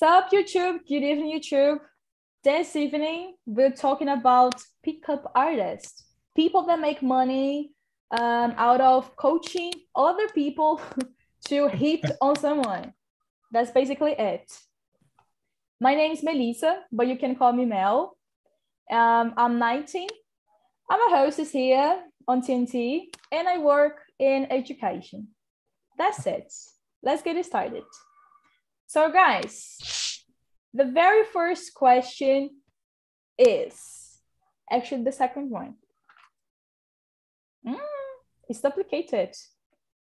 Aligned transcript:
Sup 0.00 0.30
YouTube, 0.32 0.78
good 0.88 1.02
evening 1.02 1.38
YouTube. 1.38 1.78
This 2.42 2.74
evening 2.74 3.34
we're 3.44 3.70
talking 3.70 4.08
about 4.08 4.54
pickup 4.82 5.30
artists, 5.34 6.04
people 6.34 6.62
that 6.68 6.80
make 6.80 7.02
money 7.02 7.72
um, 8.10 8.54
out 8.56 8.80
of 8.80 9.14
coaching 9.16 9.70
other 9.94 10.26
people 10.28 10.80
to 11.48 11.68
hit 11.68 12.00
on 12.22 12.34
someone. 12.36 12.94
That's 13.52 13.72
basically 13.72 14.12
it. 14.12 14.50
My 15.82 15.94
name 15.94 16.12
is 16.12 16.22
Melissa, 16.22 16.80
but 16.90 17.06
you 17.06 17.18
can 17.18 17.36
call 17.36 17.52
me 17.52 17.66
Mel. 17.66 18.16
Um, 18.90 19.34
I'm 19.36 19.58
19. 19.58 20.08
I'm 20.90 21.12
a 21.12 21.16
hostess 21.18 21.50
here 21.50 22.00
on 22.26 22.40
TNT 22.40 23.14
and 23.30 23.46
I 23.46 23.58
work 23.58 24.00
in 24.18 24.46
education. 24.50 25.28
That's 25.98 26.26
it. 26.26 26.50
Let's 27.02 27.20
get 27.20 27.36
it 27.36 27.44
started. 27.44 27.84
So 28.90 29.06
guys, 29.12 29.78
the 30.74 30.82
very 30.84 31.22
first 31.22 31.74
question 31.74 32.50
is 33.38 34.18
actually 34.68 35.04
the 35.04 35.12
second 35.12 35.48
one. 35.48 35.76
Mm, 37.64 37.78
it's 38.48 38.60
duplicated. 38.60 39.36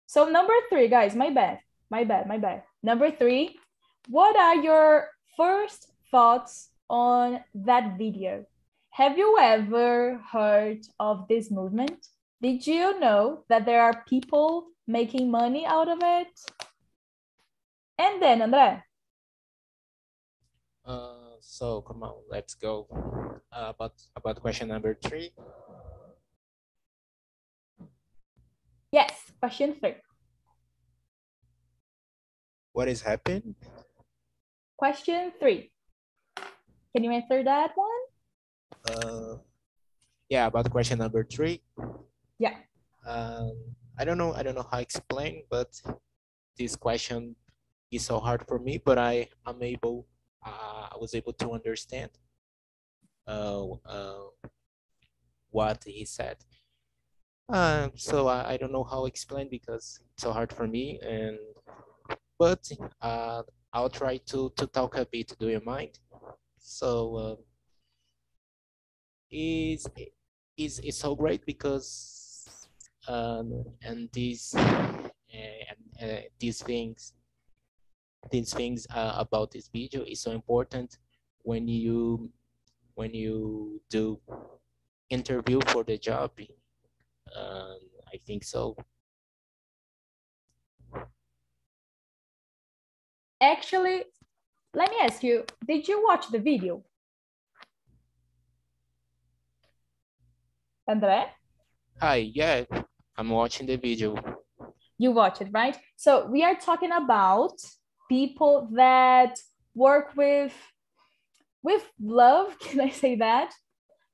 So 0.07 0.31
number 0.31 0.55
three, 0.71 0.89
guys, 0.89 1.15
my 1.15 1.29
bad, 1.29 1.59
my 1.91 2.05
bad, 2.05 2.27
my 2.27 2.39
bad. 2.39 2.63
Number 2.83 3.11
three, 3.11 3.61
what 4.09 4.35
are 4.37 4.57
your 4.57 5.11
first 5.37 5.93
thoughts 6.11 6.71
on 6.89 7.45
that 7.57 7.99
video? 7.99 8.47
Have 8.93 9.19
you 9.19 9.37
ever 9.39 10.19
heard 10.33 10.81
of 10.99 11.29
this 11.29 11.51
movement? 11.51 12.07
Did 12.41 12.67
you 12.67 12.99
know 12.99 13.45
that 13.51 13.67
there 13.67 13.83
are 13.83 14.03
people 14.09 14.69
making 14.87 15.31
money 15.31 15.67
out 15.67 15.91
of 15.91 15.99
it? 16.01 16.33
And 17.99 18.23
then, 18.23 18.43
Andre. 18.43 18.83
Uh, 20.87 21.37
so 21.41 21.83
come 21.83 22.03
on, 22.03 22.15
let's 22.31 22.55
go. 22.55 22.87
Uh, 23.53 23.75
about 23.75 23.93
about 24.17 24.41
question 24.41 24.69
number 24.69 24.95
three. 24.95 25.35
Yes, 28.93 29.13
question 29.41 29.75
three. 29.77 29.97
What 32.73 32.89
is 32.89 33.03
happening? 33.03 33.55
Question 34.79 35.33
three. 35.41 35.73
Can 36.95 37.05
you 37.05 37.13
answer 37.13 37.43
that 37.43 37.77
one? 37.77 38.03
Uh, 38.89 39.37
yeah, 40.31 40.47
about 40.47 40.71
question 40.71 40.99
number 40.99 41.25
three. 41.25 41.61
Yeah. 42.39 42.55
Um, 43.05 43.75
I 43.99 44.05
don't 44.05 44.17
know. 44.17 44.33
I 44.33 44.43
don't 44.43 44.55
know 44.55 44.65
how 44.71 44.79
to 44.79 44.83
explain, 44.83 45.43
but 45.51 45.75
this 46.57 46.77
question 46.77 47.35
is 47.91 48.05
so 48.05 48.19
hard 48.19 48.47
for 48.47 48.59
me. 48.59 48.79
But 48.79 48.99
I 48.99 49.29
am 49.47 49.63
able. 49.63 50.07
Uh, 50.45 50.89
I 50.93 50.97
was 51.01 51.15
able 51.15 51.33
to 51.35 51.53
understand 51.53 52.11
uh, 53.27 53.67
uh, 53.85 54.25
what 55.51 55.83
he 55.85 56.05
said. 56.05 56.37
Uh, 57.49 57.89
so 57.95 58.29
I, 58.29 58.53
I 58.53 58.57
don't 58.57 58.73
know 58.73 58.85
how 58.85 59.01
to 59.01 59.07
explain 59.07 59.49
because 59.51 60.01
it's 60.13 60.23
so 60.23 60.33
hard 60.33 60.53
for 60.53 60.67
me. 60.67 60.99
And 61.03 61.39
but 62.39 62.71
uh, 63.01 63.43
I'll 63.73 63.91
try 63.91 64.19
to 64.33 64.53
to 64.57 64.67
talk 64.67 64.97
a 64.97 65.07
bit. 65.07 65.37
Do 65.39 65.49
you 65.49 65.61
mind? 65.65 65.99
So 66.59 67.17
uh, 67.17 67.37
is 69.31 69.87
is 70.57 70.79
is 70.81 70.97
so 70.97 71.15
great 71.15 71.45
because 71.45 72.69
um, 73.09 73.65
and 73.83 74.09
these 74.13 74.55
and 74.55 76.25
these 76.39 76.63
things 76.63 77.13
these 78.31 78.53
things 78.53 78.87
uh, 78.95 79.15
about 79.17 79.51
this 79.51 79.69
video 79.69 80.03
is 80.03 80.21
so 80.21 80.31
important 80.33 80.99
when 81.43 81.69
you 81.69 82.31
when 82.95 83.15
you 83.15 83.81
do 83.91 84.19
interview 85.09 85.61
for 85.69 85.85
the 85.85 85.97
job 85.97 86.31
um, 87.37 87.79
I 88.13 88.19
think 88.27 88.45
so 88.45 88.77
Actually, 93.41 94.03
let 94.75 94.91
me 94.91 94.97
ask 95.01 95.23
you, 95.23 95.45
did 95.65 95.87
you 95.87 96.03
watch 96.05 96.29
the 96.31 96.41
video? 96.41 96.83
Andre? 100.89 101.27
hi 102.01 102.17
yeah 102.35 102.65
I'm 103.17 103.31
watching 103.31 103.67
the 103.67 103.77
video 103.77 104.17
You 104.99 105.13
watch 105.13 105.41
it, 105.41 105.49
right? 105.53 105.77
So 105.97 106.27
we 106.27 106.43
are 106.43 106.57
talking 106.57 106.91
about 106.93 107.53
people 108.09 108.69
that 108.73 109.39
work 109.75 110.17
with 110.17 110.55
with 111.63 111.85
love, 112.01 112.59
can 112.61 112.81
I 112.81 112.91
say 112.91 113.17
that? 113.17 113.53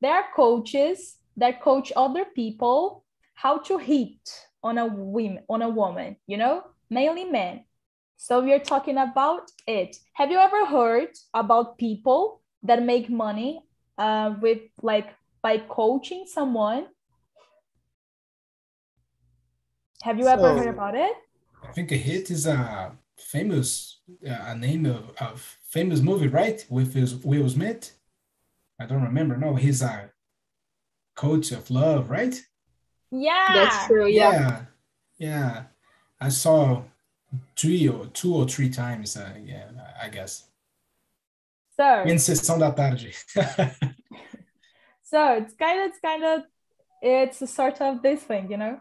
They 0.00 0.08
are 0.08 0.24
coaches 0.34 1.16
that 1.36 1.62
coach 1.62 1.92
other 1.96 2.24
people 2.24 3.04
how 3.34 3.58
to 3.58 3.78
hit 3.78 4.18
on 4.62 4.78
a 4.78 4.86
woman, 4.86 5.40
on 5.48 5.62
a 5.62 5.68
woman, 5.68 6.16
you 6.26 6.36
know, 6.36 6.62
mainly 6.90 7.24
men. 7.24 7.64
So 8.16 8.40
we 8.40 8.52
are 8.52 8.58
talking 8.58 8.96
about 8.96 9.50
it. 9.66 9.96
Have 10.14 10.30
you 10.30 10.38
ever 10.38 10.64
heard 10.66 11.10
about 11.34 11.76
people 11.78 12.40
that 12.62 12.82
make 12.82 13.10
money 13.10 13.62
uh, 13.98 14.34
with 14.40 14.60
like 14.80 15.08
by 15.42 15.58
coaching 15.58 16.24
someone? 16.26 16.86
Have 20.02 20.18
you 20.18 20.26
ever 20.26 20.54
heard 20.54 20.68
about 20.68 20.94
it? 20.94 21.12
I 21.62 21.72
think 21.72 21.92
a 21.92 21.96
hit 21.96 22.30
is 22.30 22.46
a 22.46 22.92
famous 23.16 24.00
uh, 24.28 24.36
a 24.46 24.56
name 24.56 24.86
of, 24.86 25.10
of 25.20 25.40
famous 25.62 26.00
movie, 26.00 26.28
right? 26.28 26.64
With 26.68 26.94
his 26.94 27.14
Will 27.14 27.48
Smith. 27.48 27.92
I 28.80 28.86
don't 28.86 29.02
remember. 29.02 29.36
No, 29.36 29.54
he's 29.54 29.82
a 29.82 30.10
coach 31.14 31.52
of 31.52 31.70
love, 31.70 32.10
right? 32.10 32.40
Yeah. 33.10 33.50
That's 33.54 33.86
true. 33.86 34.06
Yeah. 34.06 34.32
yeah, 34.32 34.62
yeah. 35.18 35.62
I 36.20 36.28
saw 36.28 36.82
three 37.56 37.88
or 37.88 38.06
two 38.06 38.34
or 38.34 38.46
three 38.46 38.70
times. 38.70 39.16
Uh, 39.16 39.34
yeah, 39.44 39.70
I 40.02 40.08
guess. 40.08 40.44
So 41.76 42.04
In 42.06 42.18
sessão 42.18 42.58
da 42.58 42.70
tarde. 42.70 43.12
So 45.14 45.34
it's 45.34 45.54
kind 45.54 45.80
of, 45.80 45.90
it's 45.90 46.00
kind 46.00 46.24
of, 46.24 46.42
it's 47.00 47.40
a 47.40 47.46
sort 47.46 47.80
of 47.80 48.02
this 48.02 48.22
thing, 48.22 48.50
you 48.50 48.56
know. 48.56 48.80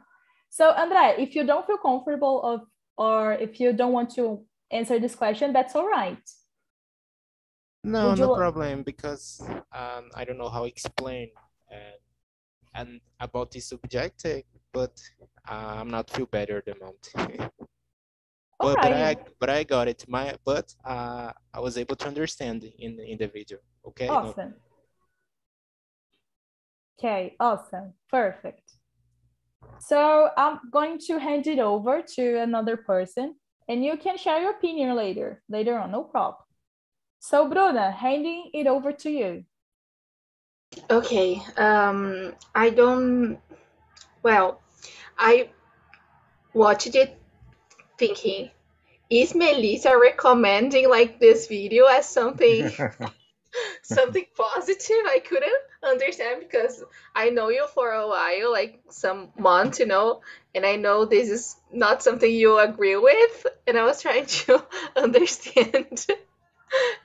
So 0.49 0.71
Andre, 0.71 1.15
if 1.19 1.35
you 1.35 1.45
don't 1.45 1.67
feel 1.67 1.77
comfortable 1.77 2.41
of, 2.41 2.61
or 2.97 3.33
if 3.33 3.59
you 3.59 3.73
don't 3.73 3.91
want 3.93 4.13
to 4.15 4.45
answer 4.71 4.99
this 4.99 5.15
question, 5.15 5.53
that's 5.53 5.75
all 5.75 5.87
right. 5.87 6.19
No, 7.83 8.09
Would 8.09 8.19
no 8.19 8.29
problem 8.29 8.83
because 8.83 9.41
um, 9.73 10.09
I 10.15 10.23
don't 10.23 10.37
know 10.37 10.49
how 10.49 10.61
to 10.61 10.67
explain 10.67 11.31
uh, 11.71 11.97
and 12.75 13.01
about 13.19 13.51
this 13.51 13.67
subject, 13.69 14.25
uh, 14.25 14.39
but 14.71 15.01
uh, 15.49 15.75
I'm 15.79 15.89
not 15.89 16.09
feel 16.09 16.25
better 16.25 16.57
at 16.57 16.65
the 16.65 16.75
moment. 16.75 17.51
But, 18.59 18.81
but 18.81 18.93
I 18.93 19.15
but 19.39 19.49
I 19.49 19.63
got 19.63 19.87
it. 19.89 20.05
My 20.07 20.35
but 20.45 20.73
uh, 20.85 21.33
I 21.53 21.59
was 21.59 21.77
able 21.77 21.97
to 21.97 22.07
understand 22.07 22.63
in 22.79 22.97
in 22.99 23.17
the 23.17 23.27
video. 23.27 23.57
Okay. 23.85 24.07
No- 24.07 24.15
Awesome. 24.15 24.55
Okay, 26.97 27.35
awesome. 27.39 27.93
Perfect. 28.09 28.71
So 29.79 30.29
I'm 30.37 30.59
going 30.71 30.99
to 31.07 31.19
hand 31.19 31.47
it 31.47 31.59
over 31.59 32.01
to 32.15 32.39
another 32.39 32.77
person 32.77 33.35
and 33.67 33.83
you 33.83 33.97
can 33.97 34.17
share 34.17 34.41
your 34.41 34.51
opinion 34.51 34.95
later, 34.95 35.41
later 35.49 35.77
on, 35.77 35.91
no 35.91 36.03
problem. 36.03 36.43
So 37.19 37.47
Bruna, 37.47 37.91
handing 37.91 38.51
it 38.53 38.67
over 38.67 38.91
to 38.91 39.09
you. 39.09 39.45
Okay. 40.89 41.41
Um, 41.57 42.33
I 42.53 42.69
don't. 42.69 43.39
Well, 44.23 44.61
I 45.17 45.49
watched 46.53 46.95
it 46.95 47.17
thinking, 47.97 48.49
is 49.09 49.35
Melissa 49.35 49.97
recommending 49.97 50.89
like 50.89 51.19
this 51.19 51.47
video 51.47 51.85
as 51.85 52.09
something 52.09 52.71
something 53.83 54.25
positive? 54.35 55.05
I 55.05 55.21
couldn't 55.23 55.61
understand 55.83 56.41
because 56.41 56.83
I 57.15 57.29
know 57.29 57.49
you 57.49 57.67
for 57.73 57.91
a 57.91 58.07
while, 58.07 58.51
like 58.51 58.81
some 58.89 59.29
months, 59.37 59.79
you 59.79 59.85
know, 59.85 60.21
and 60.55 60.65
I 60.65 60.75
know 60.77 61.05
this 61.05 61.29
is 61.29 61.55
not 61.71 62.03
something 62.03 62.31
you 62.31 62.59
agree 62.59 62.97
with, 62.97 63.47
and 63.67 63.77
I 63.77 63.83
was 63.83 64.01
trying 64.01 64.25
to 64.45 64.65
understand. 64.95 66.05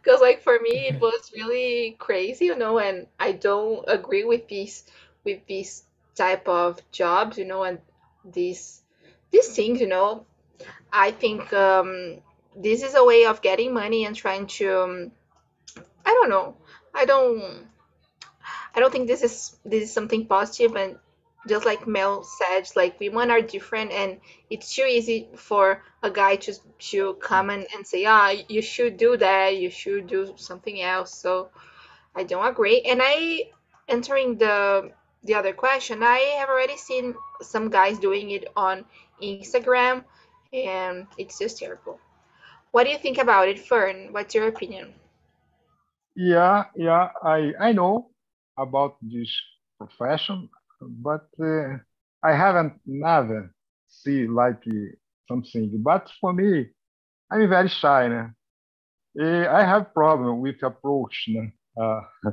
Because 0.03 0.23
like 0.23 0.41
for 0.43 0.59
me 0.59 0.89
it 0.89 0.99
was 0.99 1.31
really 1.35 1.95
crazy, 1.99 2.47
you 2.47 2.57
know, 2.57 2.79
and 2.79 3.07
I 3.21 3.33
don't 3.33 3.85
agree 3.87 4.25
with 4.25 4.49
these 4.49 4.85
with 5.25 5.45
these 5.47 5.85
type 6.15 6.49
of 6.49 6.81
jobs, 6.91 7.37
you 7.37 7.45
know, 7.45 7.65
and 7.65 7.79
these 8.25 8.81
these 9.31 9.49
things, 9.55 9.81
you 9.81 9.87
know. 9.87 10.25
I 10.93 11.11
think 11.11 11.53
um, 11.53 12.19
this 12.57 12.83
is 12.83 12.95
a 12.95 13.05
way 13.05 13.27
of 13.27 13.43
getting 13.43 13.75
money 13.75 14.05
and 14.07 14.17
trying 14.17 14.47
to. 14.59 14.83
Um, 14.83 15.13
I 16.05 16.11
don't 16.11 16.31
know. 16.31 16.57
I 16.95 17.05
don't. 17.05 17.67
I 18.75 18.81
don't 18.81 18.93
think 18.93 19.07
this 19.09 19.23
is 19.23 19.57
this 19.65 19.85
is 19.85 19.93
something 19.93 20.27
positive, 20.27 20.77
and 20.77 20.99
just 21.49 21.65
like 21.65 21.87
Mel 21.87 22.23
said, 22.23 22.69
like 22.77 23.01
women 23.01 23.31
are 23.31 23.41
different, 23.41 23.93
and 23.93 24.21
it's 24.51 24.75
too 24.75 24.83
easy 24.83 25.29
for 25.37 25.83
a 26.03 26.11
guy 26.11 26.37
to 26.37 26.55
to 26.91 27.15
come 27.15 27.51
and, 27.51 27.67
and 27.75 27.87
say, 27.87 28.05
ah, 28.05 28.33
you 28.49 28.63
should 28.63 28.97
do 28.97 29.17
that, 29.17 29.57
you 29.57 29.71
should 29.71 30.07
do 30.07 30.35
something 30.37 30.81
else. 30.81 31.15
So 31.15 31.51
I 32.15 32.25
don't 32.25 32.47
agree. 32.47 32.83
And 32.83 33.01
I 33.03 33.51
entering 33.89 34.39
the 34.39 34.93
the 35.25 35.35
other 35.35 35.53
question, 35.53 36.03
I 36.03 36.19
have 36.39 36.49
already 36.49 36.77
seen 36.77 37.15
some 37.43 37.71
guys 37.71 37.99
doing 37.99 38.31
it 38.31 38.47
on 38.57 38.85
Instagram, 39.23 40.05
and 40.53 41.07
it's 41.17 41.39
just 41.39 41.59
terrible. 41.59 41.99
What 42.71 42.85
do 42.85 42.91
you 42.91 42.99
think 42.99 43.19
about 43.19 43.49
it, 43.49 43.59
Fern? 43.59 44.13
What's 44.13 44.35
your 44.35 44.49
opinion? 44.49 44.95
Yeah, 46.15 46.65
yeah, 46.77 47.11
I 47.23 47.53
I 47.59 47.73
know 47.73 48.11
about 48.59 48.97
this 49.01 49.31
profession, 49.79 50.49
but 50.81 51.27
uh, 51.41 51.77
I 52.23 52.33
haven't 52.33 52.75
never 52.85 53.55
see 53.89 54.27
like 54.27 54.63
something. 55.29 55.71
But 55.83 56.11
for 56.21 56.33
me, 56.33 56.67
I'm 57.31 57.49
very 57.49 57.69
shy. 57.69 58.09
Né? 58.09 58.35
I 59.49 59.65
have 59.65 59.95
problem 59.95 60.41
with 60.41 60.63
approach 60.63 61.29
né? 61.29 61.53
uh, 61.81 62.01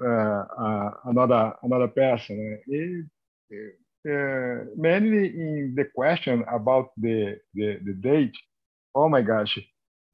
uh, 0.00 0.90
another 1.04 1.54
another 1.62 1.88
person. 1.88 2.60
Né? 2.68 3.04
mainly 4.76 5.28
in 5.28 5.74
the 5.74 5.84
question 5.94 6.44
about 6.52 6.90
the, 6.98 7.38
the, 7.54 7.78
the 7.84 7.94
date, 7.94 8.34
oh 8.94 9.08
my 9.08 9.22
gosh, 9.22 9.58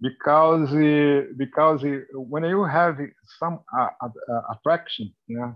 because 0.01 0.73
uh, 0.73 1.23
because 1.37 1.85
uh, 1.85 2.01
when 2.15 2.45
you 2.45 2.65
have 2.65 2.99
some 3.39 3.61
uh, 3.79 3.89
uh, 4.03 4.41
attraction 4.53 5.13
yeah, 5.29 5.53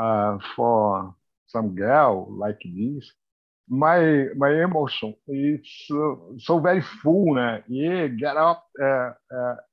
uh, 0.00 0.38
for 0.56 1.14
some 1.46 1.74
girl 1.74 2.28
like 2.36 2.60
this, 2.64 3.10
my 3.68 4.26
my 4.36 4.62
emotion 4.62 5.14
is 5.28 5.60
so, 5.86 6.58
very 6.60 6.82
full, 7.02 7.34
né? 7.34 7.62
yeah, 7.68 8.06
get 8.06 8.36
up 8.36 8.66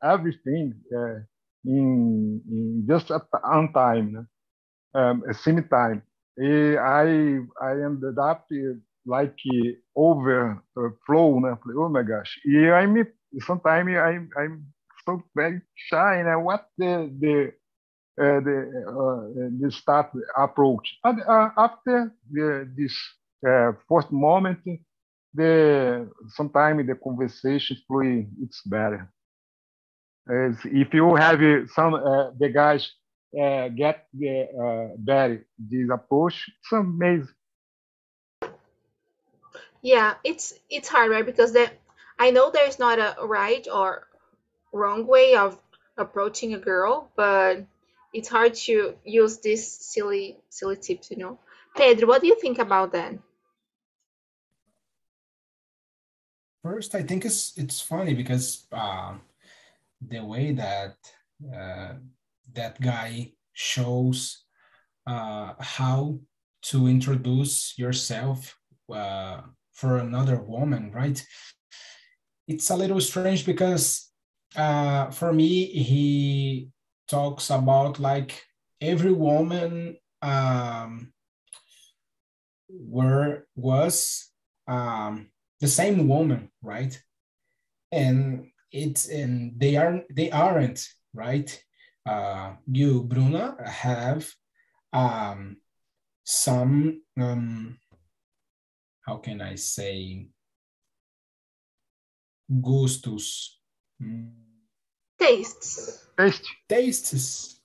everything 0.03 0.73
in, 1.65 2.41
in 2.49 2.85
just 2.87 3.11
at 3.11 3.23
on 3.43 3.71
time, 3.73 4.27
um, 4.93 5.23
same 5.31 5.63
time. 5.69 6.01
I 6.37 7.39
I 7.61 7.71
ended 7.71 8.17
up 8.19 8.45
like 9.05 9.37
overflow, 9.95 11.39
né? 11.39 11.57
Oh 11.77 11.89
my 11.89 12.03
gosh. 12.03 12.39
E 12.45 12.69
I'm 12.69 12.97
sometimes 13.41 13.89
I'm 13.97 14.29
I'm 14.37 14.65
so 15.05 15.23
very 15.35 15.61
shy, 15.75 16.23
né? 16.23 16.35
What 16.41 16.67
the 16.77 17.09
the 17.19 17.53
uh, 18.19 18.39
the 18.39 18.57
uh, 18.87 19.49
the 19.59 19.71
start 19.71 20.11
approach. 20.37 20.97
And, 21.03 21.21
uh, 21.21 21.49
after 21.57 22.13
the, 22.31 22.69
this 22.75 22.95
uh, 23.45 23.73
first 23.89 24.11
moment, 24.11 24.59
the 25.33 26.09
sometimes 26.29 26.87
the 26.87 26.95
conversation 26.95 27.77
flow 27.87 28.23
it's 28.41 28.61
better. 28.65 29.11
As 30.29 30.57
if 30.65 30.93
you 30.93 31.15
have 31.15 31.39
some 31.75 31.93
uh, 31.93 32.31
the 32.39 32.49
guys 32.49 32.89
uh, 33.39 33.67
get 33.69 34.07
the 34.13 34.47
uh, 34.49 34.95
that 35.03 35.41
this 35.59 35.89
approach, 35.91 36.49
it's 36.61 36.71
amazing. 36.71 37.27
Yeah, 39.81 40.15
it's 40.23 40.53
it's 40.69 40.87
hard, 40.87 41.11
right? 41.11 41.25
Because 41.25 41.51
that 41.53 41.73
I 42.17 42.31
know 42.31 42.49
there's 42.51 42.79
not 42.79 42.99
a 42.99 43.15
right 43.25 43.67
or 43.71 44.07
wrong 44.71 45.05
way 45.07 45.35
of 45.35 45.59
approaching 45.97 46.53
a 46.53 46.59
girl, 46.59 47.11
but 47.15 47.65
it's 48.13 48.29
hard 48.29 48.53
to 48.53 48.95
use 49.03 49.39
these 49.39 49.67
silly 49.67 50.37
silly 50.49 50.77
tips, 50.77 51.11
you 51.11 51.17
know. 51.17 51.39
Pedro, 51.75 52.07
what 52.07 52.21
do 52.21 52.27
you 52.27 52.39
think 52.39 52.59
about 52.59 52.93
that? 52.93 53.13
First, 56.63 56.95
I 56.95 57.03
think 57.03 57.25
it's 57.25 57.53
it's 57.57 57.81
funny 57.81 58.13
because 58.13 58.65
uh, 58.71 59.15
the 60.01 60.23
way 60.23 60.53
that 60.53 60.95
uh, 61.53 61.95
that 62.53 62.81
guy 62.81 63.33
shows 63.53 64.45
uh, 65.05 65.53
how 65.59 66.19
to 66.63 66.87
introduce 66.87 67.77
yourself 67.77 68.57
uh, 68.91 69.41
for 69.73 69.97
another 69.97 70.37
woman, 70.37 70.91
right? 70.91 71.23
It's 72.47 72.69
a 72.69 72.75
little 72.75 73.01
strange 73.01 73.45
because 73.45 74.11
uh, 74.55 75.09
for 75.11 75.33
me, 75.33 75.65
he 75.65 76.69
talks 77.07 77.49
about 77.49 77.99
like 77.99 78.43
every 78.81 79.11
woman 79.11 79.97
um, 80.21 81.11
were 82.69 83.47
was 83.55 84.31
um, 84.67 85.29
the 85.59 85.67
same 85.67 86.07
woman, 86.07 86.51
right? 86.61 86.99
And 87.91 88.47
it's 88.71 89.07
and 89.07 89.59
they 89.59 89.75
are 89.77 90.01
they 90.11 90.29
aren't 90.31 90.87
right 91.13 91.49
uh, 92.05 92.53
you, 92.71 93.03
Bruna, 93.03 93.57
have 93.65 94.31
um, 94.93 95.57
some, 96.23 97.01
um, 97.19 97.79
how 99.05 99.17
can 99.17 99.41
I 99.41 99.55
say, 99.55 100.27
gustos. 102.49 103.57
Tastes. 105.19 106.07
Taste. 106.17 106.47
Tastes. 106.69 107.61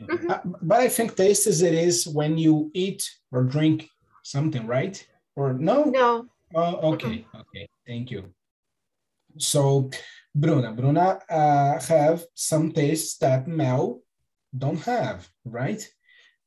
Mhm. 0.00 0.30
Uh, 0.30 0.40
but 0.62 0.80
I 0.80 0.88
think 0.88 1.16
tastes 1.16 1.60
it 1.60 1.74
is 1.74 2.06
when 2.06 2.38
you 2.38 2.70
eat 2.74 3.08
or 3.32 3.44
drink 3.44 3.88
something, 4.22 4.66
right? 4.66 4.96
Or 5.36 5.52
no? 5.52 5.84
No. 5.84 6.26
Oh, 6.54 6.92
okay, 6.94 7.26
okay, 7.34 7.68
thank 7.86 8.10
you. 8.10 8.32
So 9.38 9.90
Bruna. 10.34 10.72
Bruna 10.72 11.20
uh, 11.28 11.80
have 11.80 12.24
some 12.34 12.72
tastes 12.72 13.18
that 13.18 13.46
Mel 13.46 14.02
don't 14.56 14.80
have, 14.80 15.28
right? 15.44 15.82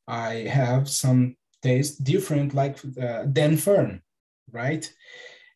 I 0.07 0.47
have 0.47 0.89
some 0.89 1.35
taste 1.61 2.03
different 2.03 2.53
like 2.53 2.77
uh, 3.01 3.23
than 3.25 3.57
Fern, 3.57 4.01
right? 4.51 4.91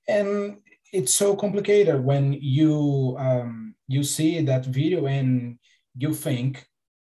And 0.07 0.57
it's 0.93 1.13
so 1.13 1.35
complicated 1.35 2.03
when 2.03 2.33
you 2.33 3.15
um, 3.19 3.75
you 3.87 4.03
see 4.03 4.41
that 4.41 4.65
video 4.65 5.05
and 5.07 5.59
you 5.95 6.13
think, 6.13 6.65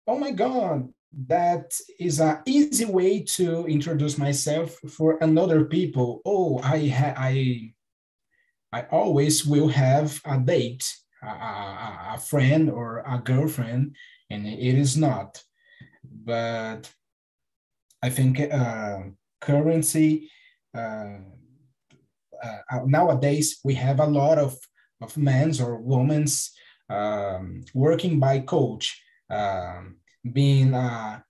oh 0.06 0.18
my 0.18 0.30
God, 0.30 0.88
that 1.26 1.74
is 1.98 2.20
an 2.20 2.38
easy 2.46 2.84
way 2.84 3.22
to 3.22 3.66
introduce 3.66 4.18
myself 4.18 4.76
for 4.88 5.18
another 5.20 5.64
people. 5.64 6.20
Oh, 6.24 6.60
I 6.62 6.92
I 7.16 7.72
I 8.72 8.82
always 8.90 9.46
will 9.46 9.68
have 9.68 10.20
a 10.24 10.38
date 10.38 10.84
a, 11.22 12.14
a, 12.14 12.18
friend 12.18 12.70
or 12.70 13.02
a 13.06 13.18
girlfriend, 13.18 13.96
and 14.30 14.46
it 14.46 14.74
is 14.78 14.96
not. 14.96 15.42
But 16.04 16.90
I 18.02 18.10
think 18.10 18.40
uh, 18.40 19.00
currency 19.40 20.30
uh, 20.74 21.18
uh, 22.42 22.80
nowadays 22.86 23.60
we 23.64 23.74
have 23.74 24.00
a 24.00 24.06
lot 24.06 24.38
of 24.38 24.56
of 25.00 25.16
men's 25.16 25.60
or 25.60 25.76
women's 25.76 26.50
um, 26.90 27.62
working 27.74 28.18
by 28.18 28.40
coach, 28.40 29.00
um, 29.30 29.96
being 30.32 30.74
a 30.74 31.22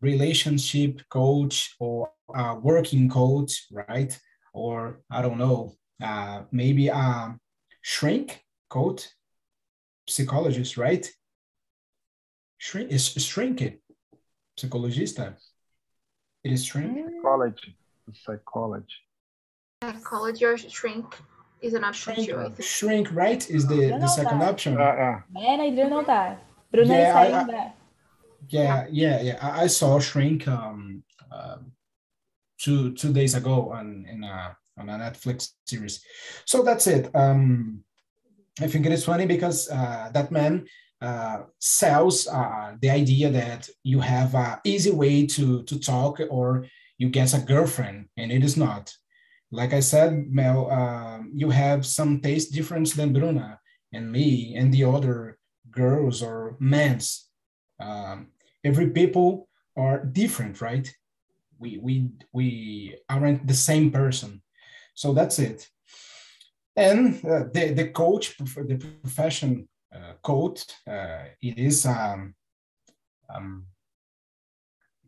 relationship 0.00 1.02
coach 1.08 1.74
or 1.78 2.10
a 2.34 2.54
working 2.54 3.08
coach, 3.08 3.66
right? 3.70 4.18
Or 4.52 5.00
I 5.10 5.22
don't 5.22 5.38
know, 5.38 5.74
uh, 6.02 6.42
maybe 6.50 6.88
a 6.88 7.36
shrink 7.80 8.42
coach, 8.68 9.08
psychologist, 10.08 10.76
right? 10.76 11.08
Shrink 12.58 12.90
is 12.90 13.08
shrinking. 13.08 13.78
Psychologista. 14.58 15.34
It 16.44 16.52
is 16.52 16.64
shrink. 16.64 16.96
Psychology. 16.96 17.76
Psychology. 18.12 19.02
Psychology 19.82 20.44
or 20.44 20.56
shrink 20.56 21.06
is 21.60 21.74
an 21.74 21.82
option 21.84 22.14
Shrink, 22.14 22.28
too, 22.56 22.62
shrink, 22.62 23.08
right? 23.12 23.42
Is 23.50 23.66
the, 23.66 23.98
the 24.00 24.06
second 24.08 24.38
that. 24.40 24.50
option. 24.50 24.76
Uh, 24.78 24.84
uh, 24.84 25.20
Man, 25.32 25.60
I 25.60 25.70
didn't 25.70 25.90
know 25.90 26.02
that. 26.04 26.44
Bruna 26.70 26.94
Yeah, 26.94 27.08
is 27.10 27.14
I- 27.16 27.22
saying 27.24 27.34
I- 27.34 27.52
that. 27.52 27.76
Yeah, 28.48 28.86
yeah, 28.90 29.20
yeah. 29.22 29.38
I, 29.40 29.62
I 29.62 29.66
saw 29.68 30.00
Shrink 30.00 30.48
um, 30.48 31.02
um, 31.30 31.72
two 32.60 32.92
two 32.94 33.12
days 33.12 33.34
ago 33.36 33.70
on 33.70 34.04
in 34.10 34.24
a 34.24 34.56
on 34.78 34.88
a 34.88 34.98
Netflix 34.98 35.50
series. 35.64 36.04
So 36.44 36.62
that's 36.64 36.86
it. 36.88 37.08
Um, 37.14 37.84
I 38.60 38.66
think 38.66 38.84
it 38.84 38.92
is 38.92 39.04
funny 39.04 39.26
because 39.26 39.70
uh, 39.70 40.10
that 40.12 40.32
man 40.32 40.66
uh, 41.00 41.42
sells 41.60 42.26
uh, 42.26 42.74
the 42.82 42.90
idea 42.90 43.30
that 43.30 43.68
you 43.84 44.00
have 44.00 44.34
a 44.34 44.60
easy 44.64 44.90
way 44.90 45.24
to 45.28 45.62
to 45.62 45.78
talk 45.78 46.20
or 46.28 46.66
you 46.98 47.08
get 47.10 47.32
a 47.34 47.38
girlfriend, 47.40 48.08
and 48.16 48.32
it 48.32 48.42
is 48.42 48.56
not. 48.56 48.92
Like 49.52 49.72
I 49.72 49.80
said, 49.80 50.32
Mel, 50.32 50.70
um, 50.70 51.30
you 51.34 51.50
have 51.50 51.86
some 51.86 52.20
taste 52.20 52.52
difference 52.52 52.94
than 52.94 53.12
Bruna 53.12 53.60
and 53.92 54.10
me 54.10 54.56
and 54.56 54.72
the 54.72 54.84
other 54.84 55.38
girls 55.70 56.22
or 56.22 56.56
men's. 56.58 57.28
Um, 57.78 58.28
every 58.64 58.90
people 58.90 59.48
are 59.76 60.04
different, 60.04 60.60
right? 60.60 60.90
we 61.62 61.78
we 61.78 62.10
we 62.32 62.98
aren't 63.08 63.46
the 63.46 63.54
same 63.54 63.90
person. 63.90 64.42
So 64.94 65.14
that's 65.14 65.38
it. 65.38 65.68
And 66.76 67.24
uh, 67.24 67.44
the 67.54 67.72
the 67.74 67.88
coach, 67.88 68.36
the 68.38 68.76
profession 69.02 69.68
uh, 69.94 70.14
coach, 70.22 70.64
uh, 70.86 71.24
it 71.40 71.58
is 71.58 71.86
um, 71.86 72.34
um 73.32 73.66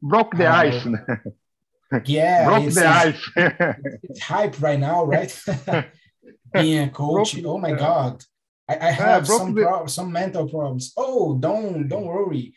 broke 0.01 0.37
the 0.37 0.47
uh, 0.47 0.65
ice. 0.65 0.87
yeah, 2.07 2.45
broke 2.47 2.65
it's, 2.65 2.75
the 2.77 2.87
ice. 2.89 3.31
it's 4.03 4.21
hype 4.21 4.61
right 4.61 4.79
now, 4.81 5.05
right? 5.05 5.33
Being 6.53 6.89
a 6.89 6.91
coach, 6.91 7.35
Broke- 7.35 7.47
oh 7.47 7.59
my 7.59 7.71
yeah. 7.71 7.77
god, 7.77 8.25
I, 8.69 8.79
I 8.89 8.91
have 8.93 9.27
broke 9.27 9.39
some 9.41 9.55
the- 9.55 9.63
prob- 9.63 9.91
some 9.91 10.13
mental 10.13 10.49
problems. 10.49 10.93
Oh, 10.97 11.37
don't 11.37 11.89
don't 11.89 12.07
worry, 12.07 12.55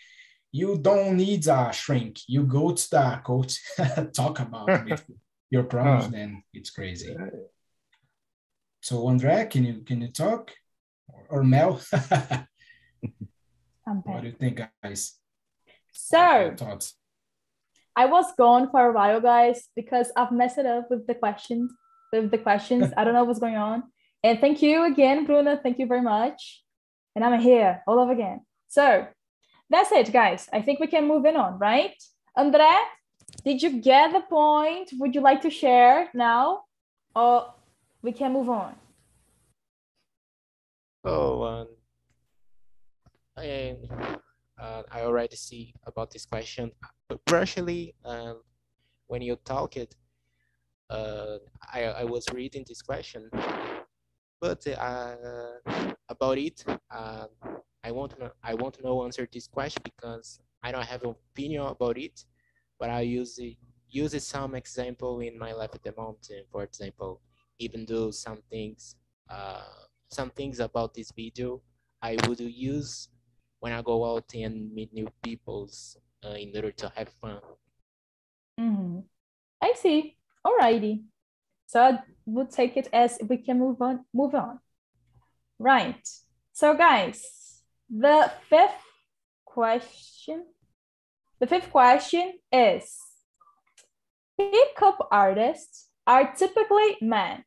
you 0.52 0.78
don't 0.78 1.18
need 1.18 1.48
a 1.48 1.72
shrink. 1.74 2.20
You 2.28 2.44
go 2.44 2.72
to 2.74 2.90
the 2.90 3.22
coach, 3.26 3.60
talk 4.14 4.40
about 4.40 4.68
with 4.86 5.04
your 5.50 5.64
problems, 5.64 6.06
Uh. 6.06 6.10
then 6.10 6.44
it's 6.54 6.70
crazy. 6.70 7.16
So 8.82 9.08
Andre, 9.08 9.48
can 9.50 9.64
you 9.66 9.82
can 9.82 10.02
you 10.02 10.10
talk, 10.10 10.52
or, 11.10 11.40
or 11.40 11.44
Mel? 11.44 11.82
What 14.04 14.22
do 14.22 14.28
you 14.28 14.34
think, 14.34 14.62
guys? 14.84 15.14
So 15.92 16.40
Your 16.40 16.56
thoughts? 16.56 16.94
I 17.98 18.06
was 18.06 18.32
gone 18.38 18.70
for 18.70 18.90
a 18.90 18.94
while, 18.94 19.20
guys, 19.20 19.70
because 19.76 20.12
I've 20.16 20.32
messed 20.32 20.60
it 20.60 20.68
up 20.68 20.92
with 20.92 21.08
the 21.08 21.16
questions. 21.16 21.72
With 22.14 22.30
the 22.30 22.38
questions, 22.38 22.94
I 22.96 23.04
don't 23.04 23.16
know 23.16 23.24
what's 23.24 23.40
going 23.40 23.58
on. 23.58 23.84
And 24.24 24.40
thank 24.40 24.62
you 24.62 24.84
again, 24.84 25.26
Bruna. 25.26 25.60
Thank 25.62 25.80
you 25.80 25.88
very 25.88 26.04
much. 26.04 26.64
And 27.16 27.26
I'm 27.26 27.40
here 27.40 27.82
all 27.88 28.00
over 28.00 28.12
again. 28.12 28.42
So 28.68 29.08
that's 29.72 29.92
it, 29.92 30.14
guys. 30.14 30.48
I 30.54 30.62
think 30.62 30.80
we 30.80 30.86
can 30.86 31.08
move 31.08 31.26
in 31.26 31.36
on, 31.36 31.58
right? 31.58 31.96
Andre, 32.36 32.70
did 33.44 33.64
you 33.64 33.82
get 33.82 34.14
the 34.14 34.22
point? 34.22 34.92
Would 35.00 35.16
you 35.16 35.22
like 35.22 35.42
to 35.42 35.50
share 35.50 36.10
now, 36.14 36.62
or 37.16 37.52
we 38.04 38.12
can 38.12 38.32
move 38.32 38.50
on? 38.50 38.76
Oh, 41.04 41.44
um, 41.44 41.68
I, 43.36 43.76
uh, 44.58 44.84
I 44.92 45.02
already 45.02 45.36
see 45.36 45.74
about 45.86 46.12
this 46.12 46.26
question. 46.26 46.72
Partially, 47.26 47.96
um, 48.06 48.42
when 49.08 49.22
you 49.22 49.36
talk 49.46 49.78
it, 49.78 49.96
uh, 50.90 51.38
I, 51.74 51.84
I 51.84 52.04
was 52.06 52.26
reading 52.34 52.66
this 52.68 52.82
question, 52.82 53.30
but 54.40 54.66
uh, 54.68 55.16
about 56.10 56.38
it, 56.38 56.64
uh, 56.92 57.28
I 57.84 57.92
won't 57.92 58.18
know, 58.20 58.32
I 58.44 58.54
won't 58.54 58.84
know 58.84 59.04
answer 59.04 59.28
this 59.32 59.48
question 59.48 59.82
because 59.84 60.40
I 60.64 60.72
don't 60.72 60.86
have 60.86 61.04
an 61.04 61.16
opinion 61.32 61.64
about 61.64 61.98
it, 61.98 62.26
but 62.80 62.90
I 62.90 63.02
use 63.02 63.40
use 63.90 64.24
some 64.28 64.56
example 64.56 65.22
in 65.22 65.38
my 65.40 65.54
life 65.54 65.72
at 65.74 65.84
the 65.84 65.94
moment. 65.98 66.30
For 66.52 66.64
example, 66.64 67.22
even 67.60 67.86
though 67.86 68.12
some 68.12 68.42
things, 68.50 68.96
uh, 69.30 69.64
some 70.10 70.30
things 70.30 70.60
about 70.60 70.94
this 70.94 71.12
video 71.12 71.62
I 72.02 72.16
would 72.28 72.40
use 72.40 73.10
when 73.60 73.74
I 73.74 73.82
go 73.82 74.06
out 74.16 74.34
and 74.34 74.74
meet 74.74 74.94
new 74.94 75.08
peoples 75.24 75.98
uh, 76.26 76.30
in 76.30 76.56
order 76.56 76.72
to 76.72 76.92
have 76.96 77.10
fun. 77.10 77.40
Mhm. 78.60 79.04
I 79.62 79.74
see. 79.74 80.18
Alrighty. 80.46 81.04
So 81.66 81.82
I 81.82 82.00
would 82.26 82.52
take 82.52 82.78
it 82.78 82.88
as 82.94 83.18
we 83.28 83.38
can 83.38 83.60
move 83.60 83.82
on. 83.82 84.06
Move 84.14 84.36
on. 84.36 84.60
Right. 85.60 86.08
So 86.54 86.76
guys, 86.76 87.62
the 87.90 88.32
fifth 88.50 88.84
question. 89.46 90.46
The 91.40 91.48
fifth 91.48 91.70
question 91.72 92.34
is: 92.52 92.98
Pickup 94.38 95.08
artists 95.12 95.90
are 96.06 96.34
typically 96.34 96.98
men. 97.02 97.44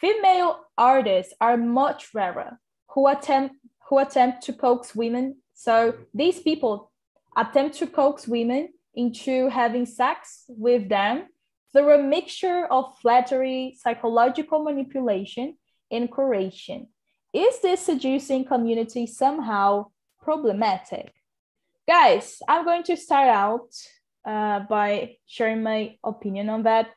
Female 0.00 0.64
artists 0.76 1.34
are 1.40 1.56
much 1.56 2.14
rarer 2.14 2.58
who 2.94 3.06
attempt 3.08 3.56
who 3.88 3.98
attempt 3.98 4.42
to 4.44 4.52
coax 4.52 4.94
women. 4.94 5.42
So 5.58 5.94
these 6.14 6.38
people 6.40 6.92
attempt 7.36 7.78
to 7.78 7.88
coax 7.88 8.28
women 8.28 8.68
into 8.94 9.48
having 9.48 9.86
sex 9.86 10.44
with 10.46 10.88
them 10.88 11.26
through 11.72 11.94
a 11.94 12.02
mixture 12.02 12.66
of 12.70 12.96
flattery, 13.02 13.76
psychological 13.76 14.62
manipulation, 14.62 15.56
and 15.90 16.12
coercion. 16.12 16.86
Is 17.34 17.60
this 17.60 17.80
seducing 17.80 18.44
community 18.44 19.08
somehow 19.08 19.86
problematic? 20.22 21.12
Guys, 21.88 22.40
I'm 22.48 22.64
going 22.64 22.84
to 22.84 22.96
start 22.96 23.28
out 23.28 23.70
uh, 24.24 24.60
by 24.60 25.16
sharing 25.26 25.64
my 25.64 25.96
opinion 26.04 26.50
on 26.50 26.62
that. 26.62 26.90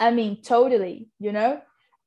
I 0.00 0.12
mean, 0.12 0.40
totally, 0.40 1.08
you 1.20 1.32
know, 1.32 1.60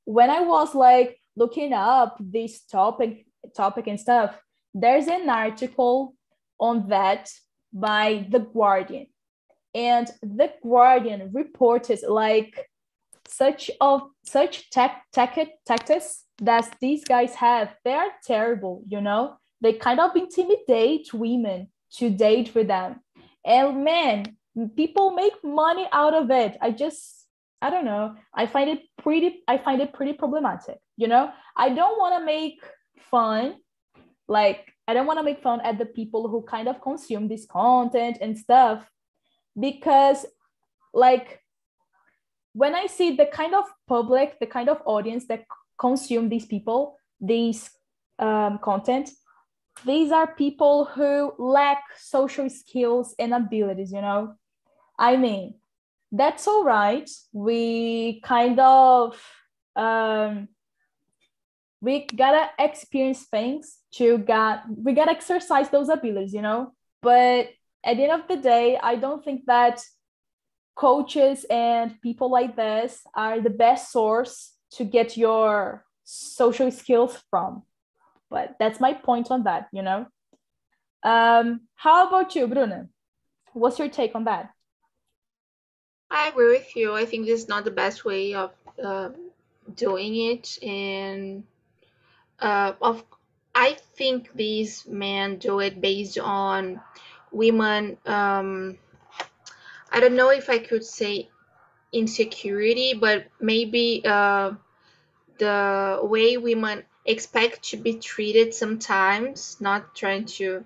when 0.06 0.32
I 0.32 0.42
was 0.42 0.74
like 0.74 1.20
looking 1.36 1.74
up 1.74 2.18
this 2.20 2.62
topic, 2.62 3.28
topic 3.56 3.86
and 3.86 4.00
stuff, 4.00 4.36
there's 4.76 5.08
an 5.08 5.30
article 5.30 6.14
on 6.60 6.90
that 6.90 7.32
by 7.74 8.28
The 8.30 8.40
Guardian. 8.40 9.08
And 9.74 10.08
The 10.22 10.52
Guardian 10.62 11.32
reported 11.34 12.00
like 12.08 12.70
such 13.28 13.72
of 13.80 14.02
such 14.24 14.70
tech, 14.70 15.04
tech 15.12 15.38
tactics 15.66 16.26
that 16.40 16.76
these 16.82 17.06
guys 17.06 17.34
have. 17.36 17.74
They 17.86 17.94
are 17.94 18.12
terrible, 18.24 18.84
you 18.88 19.00
know. 19.02 19.38
They 19.62 19.74
kind 19.74 20.00
of 20.00 20.16
intimidate 20.16 21.14
women 21.14 21.70
to 21.94 22.10
date 22.10 22.54
with 22.54 22.68
them. 22.68 23.00
And 23.46 23.84
man, 23.86 24.36
people 24.76 25.12
make 25.12 25.34
money 25.44 25.88
out 25.92 26.14
of 26.14 26.30
it. 26.30 26.58
I 26.62 26.72
just 26.72 27.26
I 27.62 27.70
don't 27.70 27.86
know. 27.86 28.16
I 28.34 28.46
find 28.46 28.70
it 28.70 28.82
pretty 29.02 29.42
I 29.48 29.58
find 29.58 29.82
it 29.82 29.94
pretty 29.94 30.14
problematic, 30.14 30.78
you 30.98 31.08
know? 31.08 31.32
I 31.56 31.70
don't 31.70 31.98
want 31.98 32.20
to 32.20 32.26
make 32.26 32.62
fun 33.10 33.56
like 34.28 34.74
I 34.88 34.94
don't 34.94 35.08
want 35.08 35.20
to 35.20 35.24
make 35.24 35.42
fun 35.42 35.62
at 35.62 35.78
the 35.78 35.86
people 35.86 36.28
who 36.28 36.42
kind 36.44 36.68
of 36.68 36.82
consume 36.82 37.28
this 37.28 37.46
content 37.46 38.18
and 38.22 38.38
stuff 38.38 38.90
because 39.60 40.26
like 40.94 41.42
when 42.54 42.76
I 42.76 42.88
see 42.88 43.16
the 43.16 43.26
kind 43.26 43.54
of 43.54 43.66
public, 43.88 44.40
the 44.40 44.46
kind 44.46 44.70
of 44.70 44.82
audience 44.86 45.26
that 45.28 45.44
consume 45.78 46.30
these 46.30 46.46
people, 46.46 46.98
these 47.20 47.70
um, 48.20 48.60
content, 48.60 49.10
these 49.86 50.12
are 50.12 50.36
people 50.36 50.86
who 50.86 51.34
lack 51.38 51.84
social 51.98 52.50
skills 52.50 53.14
and 53.20 53.34
abilities, 53.34 53.92
you 53.92 54.02
know? 54.02 54.36
I 54.98 55.18
mean, 55.18 55.56
that's 56.12 56.48
all 56.48 56.64
right. 56.64 57.10
We 57.34 58.22
kind 58.24 58.58
of 58.60 59.22
um, 59.76 60.48
we 61.86 62.08
gotta 62.08 62.50
experience 62.58 63.26
things 63.26 63.78
to 63.92 64.18
get 64.18 64.64
we 64.68 64.94
gotta 64.94 65.12
exercise 65.12 65.70
those 65.70 65.90
abilities, 65.90 66.34
you 66.34 66.42
know. 66.42 66.74
But 67.04 67.50
at 67.84 67.98
the 67.98 68.04
end 68.06 68.22
of 68.22 68.28
the 68.28 68.38
day, 68.38 68.80
I 68.82 68.96
don't 68.96 69.24
think 69.24 69.46
that 69.46 69.84
coaches 70.76 71.46
and 71.48 72.02
people 72.02 72.32
like 72.32 72.56
this 72.56 73.04
are 73.14 73.40
the 73.40 73.52
best 73.52 73.92
source 73.92 74.54
to 74.72 74.84
get 74.84 75.16
your 75.16 75.86
social 76.04 76.72
skills 76.72 77.22
from. 77.30 77.62
But 78.32 78.56
that's 78.60 78.80
my 78.80 78.94
point 78.94 79.30
on 79.30 79.44
that, 79.44 79.68
you 79.72 79.84
know. 79.84 80.08
Um, 81.04 81.62
how 81.76 82.08
about 82.08 82.34
you, 82.36 82.48
Bruna? 82.48 82.88
What's 83.54 83.78
your 83.78 83.90
take 83.90 84.16
on 84.16 84.24
that? 84.24 84.50
I 86.10 86.30
agree 86.30 86.50
with 86.50 86.76
you. 86.76 86.96
I 86.96 87.06
think 87.06 87.28
this 87.28 87.44
is 87.44 87.48
not 87.48 87.64
the 87.64 87.78
best 87.84 88.06
way 88.06 88.34
of 88.34 88.52
uh, 88.84 89.10
doing 89.76 90.16
it, 90.16 90.58
and 90.64 91.44
uh, 92.40 92.74
of 92.82 93.04
I 93.54 93.78
think 93.96 94.34
these 94.36 94.86
men 94.86 95.38
do 95.38 95.60
it 95.60 95.80
based 95.80 96.20
on 96.20 96.82
women. 97.32 97.98
Um, 98.06 98.78
I 99.92 100.02
don't 100.02 100.16
know 100.16 100.30
if 100.30 100.50
I 100.50 100.58
could 100.58 100.84
say 100.84 101.30
insecurity, 101.94 102.94
but 102.94 103.28
maybe 103.40 104.02
uh, 104.06 104.52
the 105.40 106.00
way 106.04 106.36
women 106.38 106.84
expect 107.06 107.70
to 107.70 107.78
be 107.78 107.94
treated 107.96 108.54
sometimes. 108.54 109.58
Not 109.62 109.96
trying 109.96 110.26
to 110.40 110.66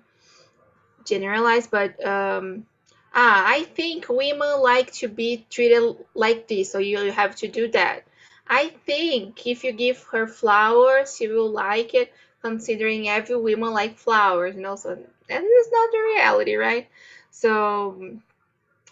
generalize, 1.04 1.66
but 1.68 2.04
um, 2.04 2.66
ah, 3.14 3.44
I 3.46 3.62
think 3.62 4.08
women 4.08 4.60
like 4.60 4.92
to 4.94 5.08
be 5.08 5.46
treated 5.50 5.96
like 6.14 6.48
this, 6.48 6.72
so 6.72 6.78
you 6.78 7.12
have 7.12 7.36
to 7.36 7.48
do 7.48 7.68
that. 7.68 8.04
I 8.50 8.70
think 8.84 9.46
if 9.46 9.62
you 9.62 9.70
give 9.70 10.02
her 10.10 10.26
flowers, 10.26 11.16
she 11.16 11.28
will 11.28 11.50
like 11.50 11.94
it, 11.94 12.12
considering 12.42 13.08
every 13.08 13.36
woman 13.36 13.72
like 13.72 13.96
flowers, 13.96 14.56
you 14.56 14.60
know. 14.60 14.74
So 14.74 14.90
is 14.90 15.68
not 15.72 15.90
the 15.92 15.98
reality, 16.16 16.56
right? 16.56 16.88
So 17.30 18.18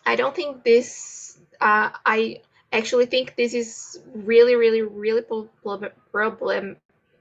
I 0.06 0.14
don't 0.14 0.34
think 0.34 0.62
this. 0.62 1.36
Uh, 1.60 1.90
I 2.06 2.42
actually 2.72 3.06
think 3.06 3.34
this 3.34 3.52
is 3.52 3.98
really, 4.14 4.54
really, 4.54 4.82
really 4.82 5.22
problematic. 6.12 6.54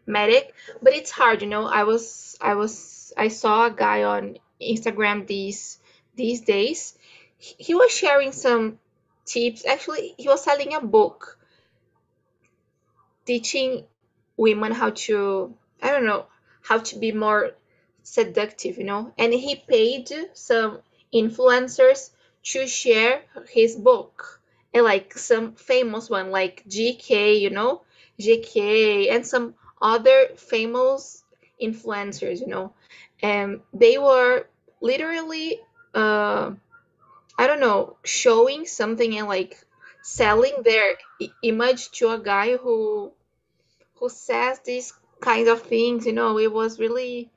But 0.05 0.93
it's 0.93 1.09
hard, 1.09 1.41
you 1.41 1.47
know. 1.47 1.65
I 1.65 1.85
was, 1.85 2.37
I 2.39 2.53
was, 2.53 3.13
I 3.17 3.29
saw 3.29 3.65
a 3.65 3.71
guy 3.71 4.03
on 4.03 4.37
Instagram 4.61 5.25
these 5.25 5.79
these 6.15 6.41
days. 6.41 6.95
He 7.39 7.73
was 7.73 7.91
sharing 7.91 8.31
some 8.31 8.77
tips. 9.25 9.65
Actually, 9.65 10.13
he 10.19 10.27
was 10.27 10.43
selling 10.43 10.75
a 10.75 10.81
book 10.81 11.36
teaching 13.27 13.83
women 14.37 14.71
how 14.71 14.91
to, 14.91 15.53
I 15.81 15.91
don't 15.91 16.05
know, 16.05 16.25
how 16.63 16.79
to 16.79 16.97
be 16.97 17.11
more 17.11 17.51
seductive, 18.03 18.77
you 18.77 18.85
know. 18.85 19.13
And 19.17 19.33
he 19.33 19.55
paid 19.55 20.09
some 20.33 20.79
influencers 21.13 22.09
to 22.43 22.65
share 22.67 23.21
his 23.49 23.75
book. 23.75 24.39
And 24.73 24.83
like 24.83 25.17
some 25.17 25.53
famous 25.53 26.09
one, 26.09 26.31
like 26.31 26.63
GK, 26.67 27.39
you 27.41 27.49
know, 27.49 27.81
GK, 28.19 29.11
and 29.11 29.25
some 29.25 29.55
other 29.81 30.29
famous 30.37 31.23
influencers, 31.61 32.39
you 32.39 32.47
know. 32.47 32.73
And 33.21 33.61
they 33.73 33.97
were 33.97 34.47
literally, 34.81 35.59
uh, 35.93 36.51
I 37.37 37.47
don't 37.47 37.59
know, 37.59 37.97
showing 38.03 38.65
something 38.65 39.17
and 39.17 39.27
like 39.27 39.57
selling 40.03 40.53
their 40.63 40.95
image 41.43 41.91
to 41.91 42.09
a 42.09 42.19
guy 42.19 42.55
who 42.55 43.11
who 43.99 44.09
says 44.09 44.59
these 44.59 44.93
kinds 45.19 45.49
of 45.49 45.61
things 45.63 46.05
you 46.05 46.13
know 46.13 46.37
it 46.37 46.51
was 46.51 46.79
really 46.79 47.29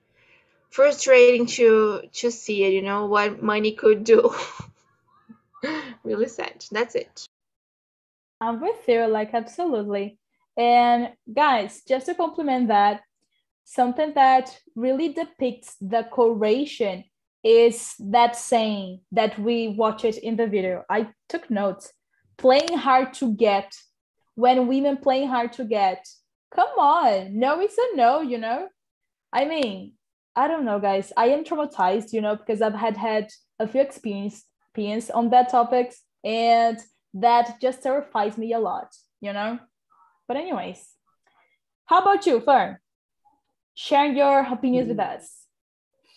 frustrating 0.70 1.46
to 1.46 2.02
to 2.12 2.30
see 2.30 2.64
it 2.64 2.72
you 2.72 2.82
know 2.82 3.06
what 3.06 3.42
money 3.42 3.72
could 3.72 4.04
do. 4.04 4.34
Really 6.02 6.28
sad. 6.28 6.64
That's 6.70 6.94
it. 6.94 7.26
I'm 8.40 8.60
with 8.60 8.88
you 8.88 9.06
like 9.06 9.34
absolutely. 9.34 10.18
And 10.56 11.12
guys 11.32 11.82
just 11.86 12.06
to 12.06 12.14
complement 12.14 12.68
that 12.68 13.02
something 13.64 14.14
that 14.14 14.58
really 14.74 15.12
depicts 15.12 15.76
the 15.80 16.04
correlation 16.10 17.04
is 17.44 17.94
that 17.98 18.36
saying 18.36 19.00
that 19.12 19.38
we 19.38 19.68
watch 19.68 20.04
it 20.04 20.18
in 20.18 20.36
the 20.36 20.46
video. 20.46 20.84
I 20.88 21.10
took 21.28 21.50
notes. 21.50 21.92
Playing 22.38 22.78
hard 22.78 23.12
to 23.14 23.34
get. 23.34 23.74
When 24.34 24.66
women 24.68 24.96
playing 24.96 25.28
hard 25.28 25.52
to 25.54 25.64
get 25.64 26.06
come 26.54 26.78
on. 26.78 27.38
No 27.38 27.60
it's 27.60 27.78
a 27.78 27.96
no 27.96 28.20
you 28.20 28.38
know? 28.38 28.68
I 29.32 29.44
mean 29.44 29.94
i 30.36 30.46
don't 30.48 30.64
know 30.64 30.78
guys. 30.78 31.12
I 31.16 31.26
am 31.28 31.44
traumatized 31.44 32.12
you 32.12 32.20
know 32.20 32.36
because 32.36 32.62
i've 32.62 32.74
had 32.74 32.96
had 32.96 33.28
a 33.58 33.66
few 33.66 33.80
experience, 33.80 34.44
experience 34.68 35.10
on 35.10 35.30
that 35.30 35.50
topics 35.50 36.02
and 36.24 36.78
that 37.14 37.60
just 37.60 37.82
terrifies 37.82 38.38
me 38.38 38.52
a 38.52 38.58
lot 38.58 38.94
you 39.20 39.32
know? 39.32 39.58
But 40.26 40.36
anyways 40.36 40.86
how 41.86 42.00
about 42.02 42.24
you 42.26 42.40
fern? 42.40 42.78
Share 43.74 44.06
your 44.06 44.40
opinions 44.40 44.88
with 44.88 45.00
us. 45.00 45.46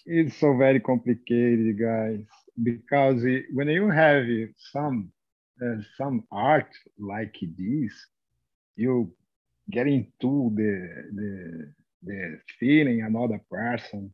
It's 0.06 0.38
so 0.38 0.56
very 0.56 0.80
complicated 0.80 1.80
guys 1.80 2.26
because 2.62 3.24
when 3.54 3.70
you 3.70 3.90
have 3.90 4.26
some 4.72 5.12
uh, 5.64 5.78
some 5.98 6.24
art 6.32 6.70
like 7.00 7.36
this 7.58 7.94
you 8.76 9.12
get 9.72 9.88
to 10.22 10.52
the, 10.56 10.90
the, 11.14 11.74
the 12.04 12.40
feeling 12.60 13.02
another 13.02 13.42
person, 13.50 14.14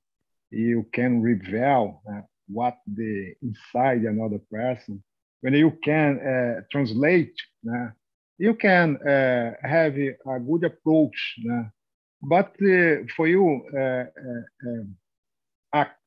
you 0.51 0.85
can 0.93 1.21
reveal 1.21 2.01
uh, 2.09 2.21
what 2.47 2.77
the 2.87 3.33
inside 3.41 4.01
another 4.01 4.39
person. 4.51 5.03
When 5.41 5.53
you 5.53 5.71
can 5.83 6.19
uh, 6.19 6.61
translate, 6.71 7.35
uh, 7.67 7.89
you 8.37 8.53
can 8.55 8.97
uh, 8.97 9.53
have 9.61 9.95
a 9.97 10.39
good 10.39 10.63
approach. 10.63 11.35
but 12.21 12.55
uh, 12.61 13.03
for 13.15 13.27
you, 13.27 13.61
uh, 13.77 14.05
act, 15.73 15.99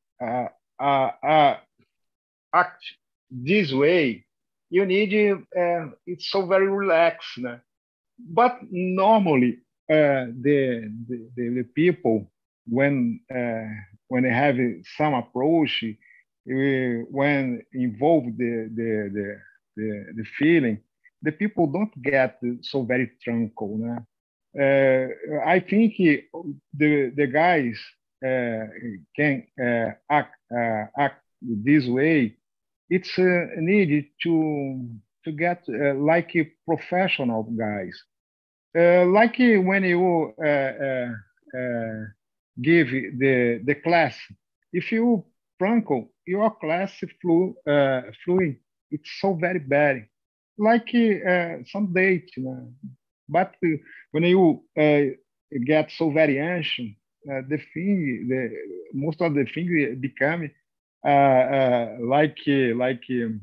act 2.55 2.85
this 3.31 3.73
way, 3.73 4.25
you 4.71 4.85
need 4.87 5.13
it's 6.07 6.31
so 6.31 6.47
very 6.47 6.69
relaxed 6.69 7.39
but 8.19 8.59
normally 8.71 9.59
uh, 9.91 10.27
the, 10.41 10.91
the, 11.09 11.49
the 11.49 11.65
people 11.75 12.31
when 12.67 13.21
uh, 13.35 13.67
when 14.09 14.23
they 14.23 14.31
have 14.31 14.57
some 14.97 15.15
approach 15.15 15.85
uh, 15.85 17.05
when 17.11 17.63
involved 17.73 18.39
the, 18.39 18.71
the 18.75 19.11
the, 19.13 19.37
the 19.77 20.05
the 20.17 20.25
feeling 20.39 20.79
the 21.23 21.33
people 21.33 21.67
don't 21.67 21.95
get 22.03 22.39
so 22.63 22.83
very 22.83 23.11
tranquil 23.23 23.79
né? 23.79 24.05
Uh, 24.55 25.09
I 25.47 25.61
think 25.61 25.97
the 25.97 27.11
the 27.17 27.27
guys 27.27 27.79
uh, 28.25 28.67
can 29.17 29.47
uh, 29.59 29.93
act 30.11 30.37
act 30.99 31.23
this 31.41 31.87
way 31.87 32.37
it's 32.91 33.17
needed 33.17 34.05
to 34.23 34.85
to 35.25 35.33
get 35.33 35.65
like 35.97 36.33
professional 36.67 37.43
guys 37.45 38.03
uh, 38.77 39.05
like 39.07 39.37
when 39.39 39.85
you 39.85 40.33
uh, 40.43 40.47
uh, 40.47 42.05
give 42.61 42.89
the 42.91 43.61
the 43.65 43.75
class, 43.85 44.17
if 44.73 44.91
you 44.91 45.25
Franco, 45.59 46.09
your 46.27 46.51
class 46.57 46.93
flew 47.21 47.55
fluent, 48.25 48.59
it's 48.91 49.11
so 49.21 49.35
very 49.35 49.59
bad. 49.59 50.07
Like 50.57 50.89
some 51.71 51.93
date, 51.93 52.31
you 52.37 52.45
know? 52.45 52.73
but 53.29 53.55
when 54.13 54.25
you 54.25 54.63
get 55.65 55.91
so 55.91 56.11
very 56.11 56.39
uh, 57.31 57.43
the 57.49 57.59
thing, 57.75 58.27
the 58.29 58.51
most 58.95 59.21
of 59.21 59.35
the 59.35 59.45
things 59.45 59.99
become 60.01 60.51
uh, 61.05 61.09
uh, 61.09 61.97
like 62.01 62.39
like 62.47 63.03
um, 63.11 63.41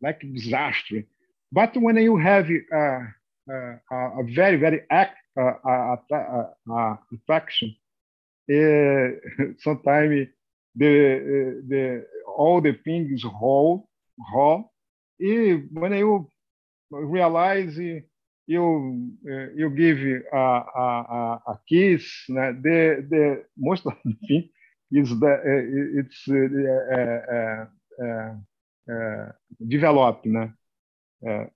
like 0.00 0.20
disaster. 0.20 1.02
But 1.50 1.76
when 1.76 1.96
you 1.96 2.16
have 2.18 2.48
uh, 2.48 3.00
a 3.50 4.22
very, 4.24 4.56
very 4.56 4.82
act, 4.90 5.16
uh, 5.38 5.52
uh, 6.70 6.96
attraction. 7.12 7.74
sometimes 9.58 10.26
the, 10.74 11.62
the, 11.68 12.06
all 12.36 12.60
the 12.60 12.72
things 12.84 13.24
raw, 13.24 13.76
raw. 14.34 14.62
E 15.20 15.52
when 15.72 15.92
you 15.92 16.28
realize 16.90 17.76
you 17.76 18.02
you 19.26 19.70
give 19.76 19.98
a, 20.32 20.36
a, 20.36 21.40
a 21.46 21.60
kiss, 21.68 22.04
né? 22.30 22.52
the 22.62 23.06
the 23.10 23.44
most 23.56 23.84
of 23.86 23.94
the 24.04 24.14
thing 24.26 24.48
is 24.90 25.10
that 25.20 25.42
it's 25.98 26.24
uh, 26.28 27.66
uh, 28.02 28.34
uh, 28.90 29.32
developed, 29.68 30.26
né? 30.26 30.52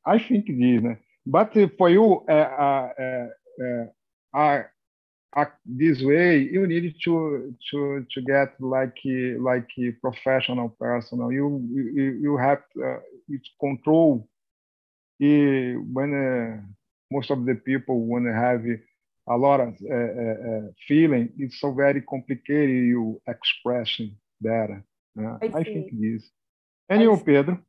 I 0.05 0.19
think 0.19 0.47
this, 0.47 0.83
né? 0.83 0.99
But 1.25 1.53
for 1.79 1.89
you, 1.89 2.25
uh, 2.29 2.33
uh, 2.33 3.29
uh, 4.35 4.63
uh, 5.35 5.45
this 5.65 6.03
way, 6.03 6.39
you 6.39 6.67
need 6.67 6.95
to 7.05 7.55
to 7.71 8.07
to 8.11 8.21
get 8.23 8.61
like 8.61 8.99
like 9.41 9.69
professional 10.01 10.71
personal 10.71 11.33
You 11.33 11.61
you, 11.73 12.19
you 12.21 12.37
have 12.37 12.63
to, 12.75 13.01
control. 13.61 14.29
when 15.21 16.75
most 17.11 17.31
of 17.31 17.45
the 17.45 17.55
people 17.55 18.05
when 18.07 18.25
they 18.25 18.33
have 18.33 18.65
a 19.29 19.37
lot 19.37 19.61
of 19.61 19.75
uh, 19.89 19.95
uh, 19.95 20.61
feeling, 20.89 21.31
it's 21.39 21.61
so 21.61 21.73
very 21.73 22.03
complicated. 22.03 22.85
You 22.87 23.21
expressing 23.29 24.17
that. 24.41 24.83
Uh, 25.19 25.39
I, 25.41 25.61
I, 25.61 25.65
think 25.65 25.93
this. 25.93 26.29
And 26.89 27.01
I 27.01 27.05
you, 27.05 27.17
see. 27.17 27.25
Pedro? 27.25 27.61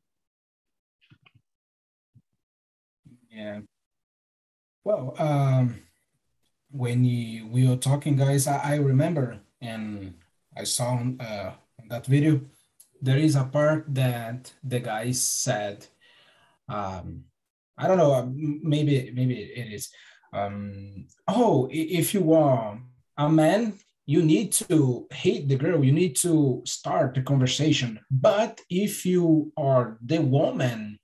Yeah. 3.34 3.60
Well, 4.84 5.14
um, 5.18 5.82
when 6.70 7.04
you, 7.04 7.48
we 7.48 7.66
were 7.66 7.76
talking, 7.76 8.16
guys, 8.16 8.46
I, 8.46 8.74
I 8.74 8.76
remember 8.76 9.40
and 9.60 10.14
I 10.56 10.62
saw 10.62 11.02
uh, 11.18 11.52
that 11.88 12.06
video, 12.06 12.40
there 13.02 13.18
is 13.18 13.34
a 13.34 13.44
part 13.44 13.92
that 13.92 14.52
the 14.62 14.78
guy 14.78 15.10
said, 15.10 15.84
um, 16.68 17.24
I 17.76 17.88
don't 17.88 17.98
know, 17.98 18.12
uh, 18.14 18.26
maybe 18.32 19.10
maybe 19.12 19.34
it 19.34 19.72
is. 19.72 19.90
Um, 20.32 21.06
oh, 21.26 21.68
if 21.72 22.14
you 22.14 22.32
are 22.34 22.78
a 23.18 23.28
man, 23.28 23.74
you 24.06 24.22
need 24.22 24.52
to 24.52 25.08
hate 25.10 25.48
the 25.48 25.56
girl. 25.56 25.84
You 25.84 25.92
need 25.92 26.14
to 26.16 26.62
start 26.64 27.14
the 27.14 27.22
conversation. 27.22 27.98
But 28.10 28.60
if 28.70 29.04
you 29.04 29.52
are 29.56 29.98
the 30.04 30.20
woman, 30.20 30.98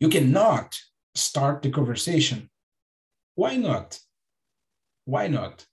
you 0.00 0.08
cannot 0.08 0.76
start 1.14 1.62
the 1.62 1.70
conversation. 1.70 2.50
Why 3.34 3.56
not? 3.56 3.98
Why 5.04 5.28
not? 5.28 5.66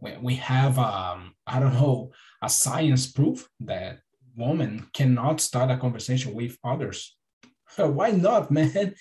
We 0.00 0.36
have, 0.36 0.78
um, 0.78 1.34
I 1.46 1.60
don't 1.60 1.74
know, 1.74 2.12
a 2.42 2.48
science 2.48 3.10
proof 3.10 3.48
that 3.60 4.00
women 4.34 4.86
cannot 4.94 5.40
start 5.40 5.70
a 5.70 5.76
conversation 5.76 6.34
with 6.34 6.56
others. 6.64 7.16
Why 7.76 8.10
not, 8.10 8.50
man? 8.50 8.94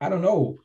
I 0.00 0.08
don't 0.08 0.22
know. 0.22 0.58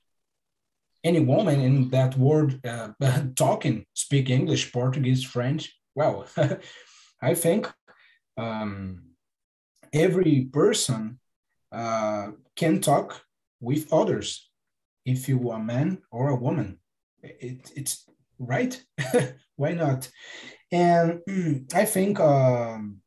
Any 1.02 1.22
woman 1.22 1.62
in 1.62 1.89
that 1.89 2.18
world 2.18 2.60
uh, 2.65 2.89
talking, 3.36 3.86
speak 3.94 4.30
English, 4.30 4.74
Portuguese, 4.74 5.24
French. 5.24 5.74
Well, 5.96 6.28
I 7.22 7.36
think 7.36 7.72
um, 8.38 9.04
every 9.94 10.50
person 10.52 11.20
uh, 11.71 12.32
can 12.55 12.82
talk 12.82 13.21
with 13.60 13.91
others 13.91 14.49
if 15.05 15.27
you 15.29 15.49
are 15.49 15.60
a 15.60 15.63
man 15.63 16.01
or 16.12 16.29
a 16.29 16.36
woman. 16.36 16.79
It, 17.21 17.71
it's 17.75 18.05
right. 18.38 18.82
Why 19.55 19.73
not? 19.73 20.10
And 20.71 21.21
I 21.73 21.86
think 21.86 22.19
um, 22.19 23.01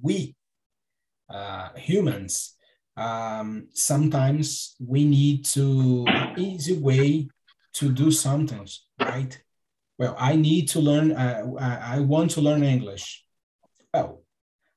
we 0.00 0.34
uh, 1.30 1.70
humans 1.76 2.54
um, 2.96 3.68
sometimes 3.72 4.74
we 4.78 5.04
need 5.04 5.44
to 5.46 6.06
easy 6.36 6.76
way 6.76 7.28
to 7.74 7.90
do 7.90 8.10
something, 8.10 8.68
right? 9.00 9.42
Well, 9.98 10.14
I 10.18 10.36
need 10.36 10.68
to 10.70 10.80
learn. 10.80 11.12
Uh, 11.12 11.44
I, 11.58 11.96
I 11.96 12.00
want 12.00 12.32
to 12.32 12.40
learn 12.40 12.62
English. 12.62 13.24
Well, 13.94 14.22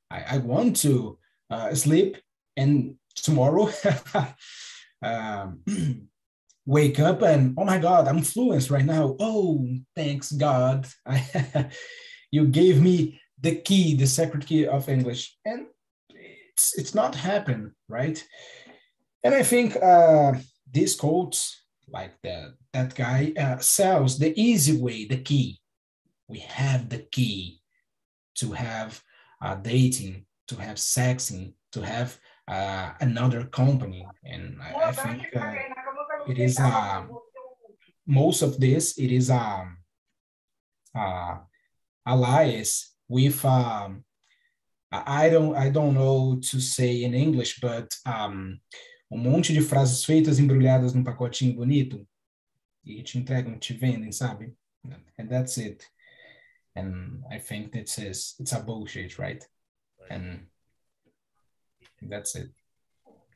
I, 0.10 0.36
I 0.36 0.38
want 0.38 0.78
to 0.78 1.18
uh, 1.50 1.74
sleep 1.74 2.18
and 2.58 2.96
tomorrow 3.16 3.70
um, 5.02 5.62
wake 6.66 7.00
up 7.00 7.22
and 7.22 7.54
oh 7.58 7.64
my 7.64 7.78
god 7.78 8.08
i'm 8.08 8.22
fluent 8.22 8.70
right 8.70 8.86
now. 8.86 9.16
Oh 9.20 9.68
thanks 9.96 10.32
god. 10.32 10.88
You 12.32 12.48
gave 12.48 12.82
me 12.82 13.22
the 13.40 13.56
key 13.56 13.96
the 13.96 14.08
secret 14.08 14.46
key 14.46 14.68
of 14.68 14.90
english. 14.90 15.38
And 15.46 15.68
it's 16.10 16.78
it's 16.78 16.94
not 16.96 17.16
happen 17.16 17.74
right? 17.88 18.22
And 19.24 19.34
i 19.34 19.44
think 19.44 19.78
uh 19.82 20.34
these 20.72 20.96
quotes 20.96 21.64
like 21.88 22.16
that 22.24 22.56
that 22.74 22.96
guy 22.96 23.32
uh, 23.40 23.60
sells 23.60 24.20
the 24.20 24.34
easy 24.40 24.78
way 24.82 25.06
the 25.06 25.18
key. 25.18 25.60
We 26.28 26.40
have 26.40 26.90
the 26.90 27.00
key 27.00 27.62
to 28.36 28.52
have 28.52 29.02
uh, 29.42 29.56
dating 29.56 30.26
to 30.48 30.56
have 30.56 30.78
sexing 30.78 31.54
to 31.72 31.82
have 31.82 32.18
uh, 32.48 32.92
another 33.00 33.46
company 33.46 34.08
and 34.24 34.62
i, 34.62 34.90
I 34.90 34.92
think 34.92 35.24
uh, 35.36 35.56
it 36.28 36.38
is 36.38 36.60
uh, 36.60 37.04
most 38.08 38.42
of 38.42 38.60
this 38.60 38.98
it 38.98 39.12
is 39.12 39.30
um, 39.30 39.78
uh, 40.96 41.38
allies 42.06 42.92
with 43.08 43.44
um, 43.46 44.04
I 44.92 45.30
don't 45.30 45.56
I 45.56 45.70
don't 45.70 45.94
know 45.94 46.40
to 46.42 46.60
say 46.60 47.04
in 47.04 47.14
English, 47.14 47.60
but 47.60 47.94
um, 48.06 48.60
um 49.12 49.20
monte 49.20 49.54
de 49.54 49.62
frases 49.62 50.06
feitas 50.06 50.40
embrulhadas 50.40 50.94
num 50.94 51.04
pacotinho 51.04 51.56
bonito 51.56 52.08
e 52.86 53.04
te 53.04 53.18
entregam, 53.18 53.60
te 53.60 53.74
vendem, 53.74 54.12
sabe? 54.12 54.54
And 55.18 55.30
that's 55.30 55.58
it. 55.58 55.86
And 56.76 57.24
I 57.32 57.40
think 57.40 57.72
this 57.72 57.98
is 57.98 58.36
it's 58.40 58.54
a 58.54 58.60
bullshit, 58.60 59.18
right? 59.18 59.44
And 60.10 60.48
that's 62.10 62.36
it. 62.36 62.50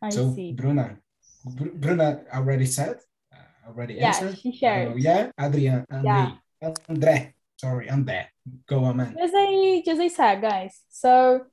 I 0.01 0.09
so 0.09 0.33
see. 0.33 0.53
Bruna, 0.53 0.97
Br- 1.45 1.75
Bruna 1.75 2.21
already 2.33 2.65
said, 2.65 2.97
uh, 3.33 3.67
already 3.67 3.95
Yeah, 3.95 4.07
answered. 4.07 4.37
she 4.39 4.51
shared. 4.55 4.89
know. 4.89 4.95
Yeah, 4.95 5.31
Adrian, 5.39 5.85
Andre, 5.91 6.39
Andre, 6.87 7.33
sorry, 7.57 7.89
Andre. 7.89 8.27
Go 8.67 8.83
on, 8.85 8.97
man. 8.97 9.15
Just 9.17 9.33
I 9.35 9.81
just 9.85 10.01
I 10.01 10.07
said, 10.07 10.41
guys. 10.41 10.81
So 10.89 11.45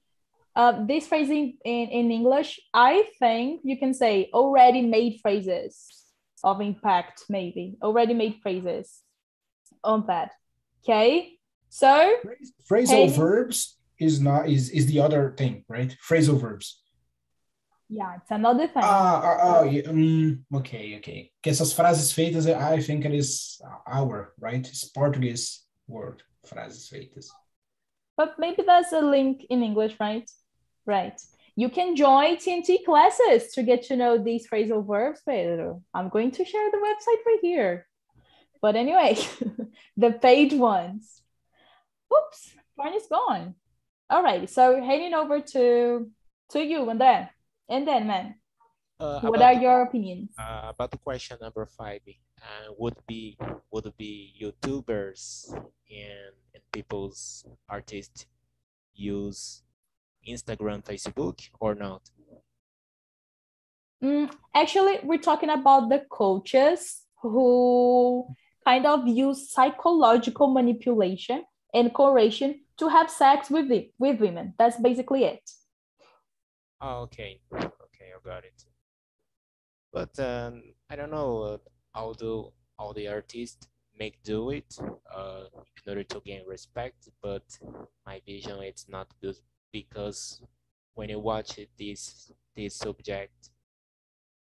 uh, 0.54 0.84
this 0.86 1.06
phrasing 1.06 1.58
in, 1.64 1.88
in 1.88 2.10
English, 2.12 2.60
I 2.72 3.04
think 3.18 3.60
you 3.64 3.78
can 3.78 3.92
say 3.94 4.30
already 4.32 4.82
made 4.82 5.20
phrases 5.20 5.86
of 6.44 6.60
impact, 6.60 7.24
maybe 7.28 7.76
already 7.82 8.14
made 8.14 8.36
phrases 8.42 9.02
on 9.82 10.06
that. 10.06 10.30
Okay. 10.84 11.32
So 11.68 12.14
Phrasal 12.70 13.10
Hey. 13.10 13.16
verbs 13.16 13.76
is 13.98 14.20
not 14.20 14.48
is 14.48 14.70
is 14.70 14.86
the 14.86 15.00
other 15.00 15.34
thing, 15.36 15.64
right? 15.68 15.94
Phrasal 16.08 16.40
verbs. 16.40 16.80
Yeah, 17.88 18.16
it's 18.16 18.30
another 18.30 18.66
thing. 18.66 18.82
Ah, 18.82 19.20
ah, 19.22 19.38
ah, 19.42 19.62
yeah, 19.62 19.88
um, 19.88 20.44
okay, 20.54 20.96
okay. 20.96 21.30
Que 21.42 21.52
essas 21.52 21.72
frases 21.72 22.12
feitas, 22.12 22.46
I 22.46 22.80
think 22.80 23.04
it 23.04 23.14
is 23.14 23.60
our, 23.86 24.34
right? 24.40 24.66
It's 24.66 24.84
Portuguese 24.84 25.62
word, 25.86 26.22
frases 26.44 26.90
feitas. 26.92 27.30
But 28.16 28.38
maybe 28.38 28.62
there's 28.66 28.92
a 28.92 29.00
link 29.00 29.46
in 29.50 29.62
English, 29.62 29.96
right? 30.00 30.28
Right. 30.84 31.20
You 31.54 31.68
can 31.68 31.96
join 31.96 32.36
TNT 32.36 32.84
classes 32.84 33.52
to 33.52 33.62
get 33.62 33.84
to 33.84 33.96
know 33.96 34.18
these 34.18 34.48
phrasal 34.48 34.86
verbs, 34.86 35.22
Pedro. 35.26 35.82
I'm 35.94 36.08
going 36.08 36.30
to 36.32 36.44
share 36.44 36.70
the 36.70 36.78
website 36.78 37.24
right 37.24 37.38
here. 37.40 37.86
But 38.60 38.76
anyway, 38.76 39.16
the 39.96 40.12
paid 40.12 40.52
ones. 40.52 41.22
Oops, 42.12 42.54
mine 42.76 42.94
is 42.94 43.06
gone. 43.10 43.54
All 44.10 44.22
right, 44.22 44.48
so 44.50 44.82
heading 44.82 45.14
over 45.14 45.40
to 45.40 46.10
to 46.50 46.60
you 46.60 46.88
and 46.90 47.00
then 47.00 47.28
and 47.68 47.86
then 47.86 48.06
man, 48.06 48.34
Uh, 48.98 49.20
what 49.20 49.42
are 49.42 49.54
the- 49.54 49.60
your 49.60 49.82
opinions? 49.82 50.30
uh, 50.38 50.72
about 50.72 50.90
the 50.90 50.98
question 50.98 51.36
number 51.40 51.66
five, 51.66 52.00
uh, 52.40 52.72
would 52.78 52.96
be 53.06 53.36
would 53.70 53.92
be 53.96 54.32
YouTubers 54.40 55.52
and, 55.90 56.32
and 56.54 56.62
people's 56.72 57.44
artists 57.68 58.24
use 58.94 59.62
Instagram, 60.26 60.80
Facebook 60.82 61.38
or 61.60 61.74
not? 61.74 62.02
Mm, 64.02 64.30
actually, 64.54 64.98
we're 65.02 65.18
talking 65.18 65.50
about 65.50 65.88
the 65.88 66.00
coaches 66.10 67.02
who 67.22 68.26
kind 68.64 68.86
of 68.86 69.06
use 69.06 69.50
psychological 69.52 70.48
manipulation 70.52 71.44
and 71.72 71.92
coercion 71.94 72.64
to 72.76 72.88
have 72.88 73.10
sex 73.10 73.50
with 73.50 73.68
the, 73.68 73.90
with 73.98 74.20
women. 74.20 74.54
That's 74.58 74.78
basically 74.80 75.24
it. 75.24 75.44
Oh, 76.80 77.02
okay, 77.02 77.40
okay, 77.54 78.12
I 78.14 78.18
got 78.24 78.44
it. 78.44 78.64
But 79.92 80.18
um, 80.18 80.62
I 80.90 80.96
don't 80.96 81.10
know 81.10 81.58
how 81.94 82.12
do 82.12 82.52
all 82.78 82.92
the 82.92 83.08
artists 83.08 83.68
make 83.98 84.22
do 84.22 84.50
it 84.50 84.76
uh, 85.14 85.44
in 85.54 85.88
order 85.88 86.04
to 86.04 86.20
gain 86.20 86.42
respect. 86.46 87.08
But 87.22 87.44
my 88.04 88.20
vision 88.26 88.62
it's 88.62 88.88
not 88.88 89.08
good 89.22 89.36
because 89.72 90.42
when 90.94 91.08
you 91.08 91.18
watch 91.18 91.58
this 91.78 92.30
this 92.54 92.74
subject, 92.76 93.50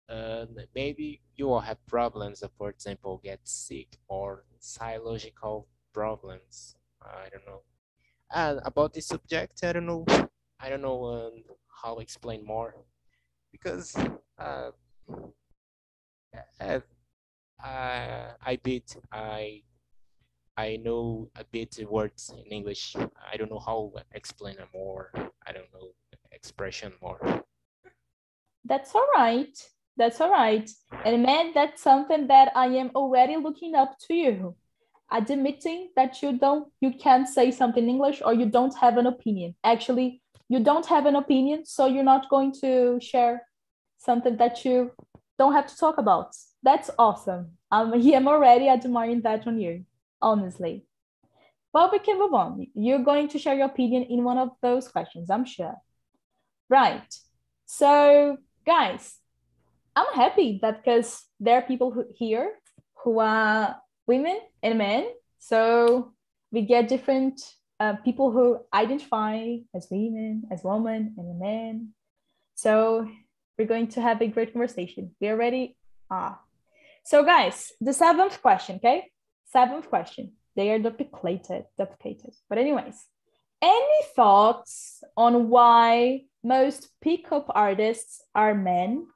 uh, 0.07 0.45
maybe 0.75 1.21
you 1.35 1.47
will 1.47 1.61
have 1.61 1.83
problems. 1.87 2.43
For 2.57 2.69
example, 2.69 3.19
get 3.23 3.39
sick 3.43 3.97
or 4.07 4.43
psychological 4.59 5.67
problems. 5.93 6.75
I 7.01 7.29
don't 7.29 7.45
know. 7.47 7.61
And 8.31 8.59
about 8.65 8.93
this 8.93 9.07
subject, 9.07 9.63
I 9.63 9.73
don't 9.73 9.85
know. 9.85 10.05
I 10.59 10.69
don't 10.69 10.81
know 10.81 11.05
um, 11.05 11.43
how 11.81 11.95
to 11.95 12.01
explain 12.01 12.45
more 12.45 12.75
because 13.51 13.95
uh, 14.37 14.71
uh, 16.59 16.79
I 17.63 18.55
bit 18.63 18.95
I 19.11 19.63
I 20.57 20.77
know 20.77 21.29
a 21.37 21.43
bit 21.43 21.77
words 21.89 22.33
in 22.37 22.51
English. 22.51 22.95
I 23.31 23.37
don't 23.37 23.51
know 23.51 23.59
how 23.59 23.93
explain 24.13 24.55
it 24.55 24.67
more. 24.73 25.11
I 25.47 25.51
don't 25.51 25.71
know 25.73 25.91
expression 26.31 26.93
more. 27.01 27.43
That's 28.65 28.93
all 28.93 29.07
right. 29.15 29.57
That's 29.97 30.21
all 30.21 30.31
right. 30.31 30.69
And 31.05 31.23
man, 31.23 31.51
that's 31.53 31.81
something 31.81 32.27
that 32.27 32.51
I 32.55 32.67
am 32.67 32.91
already 32.95 33.37
looking 33.37 33.75
up 33.75 33.97
to 34.07 34.13
you. 34.13 34.55
Admitting 35.11 35.89
that 35.95 36.21
you 36.21 36.37
don't 36.37 36.67
you 36.81 36.91
can't 36.93 37.27
say 37.27 37.51
something 37.51 37.83
in 37.83 37.89
English 37.89 38.21
or 38.23 38.33
you 38.33 38.45
don't 38.45 38.75
have 38.77 38.97
an 38.97 39.07
opinion. 39.07 39.55
Actually, 39.63 40.21
you 40.49 40.59
don't 40.59 40.85
have 40.87 41.05
an 41.05 41.15
opinion, 41.15 41.65
so 41.65 41.85
you're 41.85 42.03
not 42.03 42.29
going 42.29 42.51
to 42.61 42.99
share 42.99 43.43
something 43.99 44.37
that 44.37 44.65
you 44.65 44.91
don't 45.37 45.53
have 45.53 45.67
to 45.67 45.77
talk 45.77 45.97
about. 45.97 46.35
That's 46.63 46.89
awesome. 46.97 47.51
Um, 47.71 47.93
I 47.93 47.97
am 47.97 48.27
already 48.27 48.67
admiring 48.67 49.21
that 49.21 49.47
on 49.47 49.59
you, 49.59 49.85
honestly. 50.21 50.85
But 51.71 51.91
we 51.91 51.99
can 51.99 52.17
move 52.17 52.33
on. 52.33 52.65
You're 52.73 53.03
going 53.03 53.27
to 53.29 53.39
share 53.39 53.55
your 53.55 53.67
opinion 53.67 54.03
in 54.03 54.23
one 54.23 54.39
of 54.39 54.49
those 54.61 54.87
questions, 54.87 55.29
I'm 55.29 55.45
sure. 55.45 55.75
Right. 56.67 57.15
So, 57.65 58.37
guys, 58.65 59.17
I'm 59.95 60.13
happy 60.15 60.59
that 60.61 60.83
because 60.83 61.23
there 61.39 61.57
are 61.59 61.61
people 61.61 61.91
who, 61.91 62.05
here 62.15 62.53
who 63.03 63.19
are 63.19 63.77
women 64.07 64.39
and 64.63 64.77
men. 64.77 65.09
So 65.37 66.13
we 66.51 66.63
get 66.63 66.87
different 66.87 67.41
uh, 67.79 67.93
people 68.03 68.31
who 68.31 68.59
identify 68.73 69.57
as 69.73 69.87
women, 69.89 70.43
as 70.51 70.61
women, 70.63 71.15
and 71.17 71.39
men. 71.39 71.89
So 72.55 73.09
we're 73.57 73.67
going 73.67 73.87
to 73.89 74.01
have 74.01 74.21
a 74.21 74.27
great 74.27 74.53
conversation. 74.53 75.15
We 75.21 75.29
are 75.29 75.37
ready. 75.37 75.77
Ah. 76.09 76.39
So, 77.03 77.23
guys, 77.23 77.71
the 77.79 77.93
seventh 77.93 78.41
question, 78.41 78.77
okay? 78.77 79.11
Seventh 79.45 79.89
question. 79.89 80.33
They 80.55 80.71
are 80.71 80.79
duplicated, 80.79 81.65
duplicated. 81.77 82.33
But, 82.49 82.57
anyways, 82.57 83.05
any 83.61 84.03
thoughts 84.15 85.03
on 85.15 85.49
why 85.49 86.23
most 86.43 86.89
pickup 87.01 87.47
artists 87.49 88.21
are 88.35 88.53
men? 88.53 89.07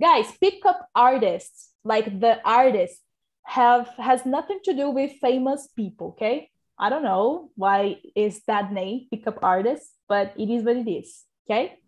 Guys, 0.00 0.26
pickup 0.40 0.88
artists, 0.94 1.70
like 1.84 2.20
the 2.20 2.40
artists, 2.44 3.00
have 3.44 3.88
has 3.96 4.26
nothing 4.26 4.58
to 4.64 4.74
do 4.74 4.90
with 4.90 5.12
famous 5.20 5.68
people, 5.68 6.08
okay? 6.08 6.50
I 6.78 6.88
don't 6.90 7.02
know 7.02 7.50
why 7.56 7.98
is 8.14 8.42
that 8.46 8.72
name 8.72 9.06
pickup 9.10 9.38
artist, 9.42 9.84
but 10.08 10.34
it 10.36 10.50
is 10.50 10.62
what 10.62 10.76
it 10.76 10.90
is, 10.90 11.24
okay? 11.48 11.78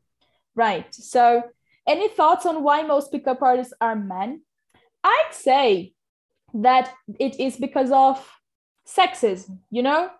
Right. 0.54 0.92
So 0.94 1.42
Any 1.88 2.08
thoughts 2.08 2.44
on 2.44 2.62
why 2.62 2.82
most 2.82 3.10
pickup 3.10 3.40
artists 3.40 3.72
are 3.80 3.96
men? 3.96 4.42
I'd 5.02 5.30
say 5.32 5.94
that 6.52 6.92
it 7.18 7.40
is 7.40 7.56
because 7.56 7.90
of 7.90 8.22
sexism, 8.86 9.60
you 9.70 9.82
know, 9.82 10.10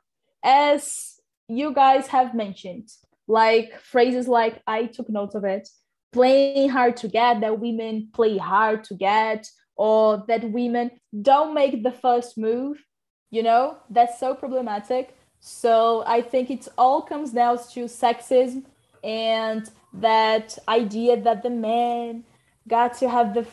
as 0.42 1.20
you 1.46 1.74
guys 1.74 2.06
have 2.06 2.34
mentioned, 2.34 2.88
like 3.26 3.78
phrases 3.80 4.26
like 4.26 4.62
I 4.66 4.86
took 4.86 5.10
notes 5.10 5.34
of 5.34 5.44
it, 5.44 5.68
playing 6.10 6.70
hard 6.70 6.96
to 6.98 7.08
get, 7.08 7.42
that 7.42 7.60
women 7.60 8.08
play 8.14 8.38
hard 8.38 8.84
to 8.84 8.94
get, 8.94 9.46
or 9.76 10.24
that 10.26 10.50
women 10.50 10.92
don't 11.20 11.52
make 11.52 11.82
the 11.82 11.92
first 11.92 12.38
move, 12.38 12.82
you 13.30 13.42
know, 13.42 13.76
that's 13.90 14.18
so 14.18 14.34
problematic. 14.34 15.16
So 15.40 16.02
I 16.06 16.20
think 16.20 16.50
it 16.50 16.68
all 16.76 17.02
comes 17.02 17.32
down 17.32 17.58
to 17.72 17.84
sexism 17.84 18.64
and 19.04 19.70
that 19.92 20.58
idea 20.68 21.20
that 21.20 21.42
the 21.42 21.50
man 21.50 22.24
got 22.66 22.98
to 22.98 23.08
have 23.08 23.34
the 23.34 23.46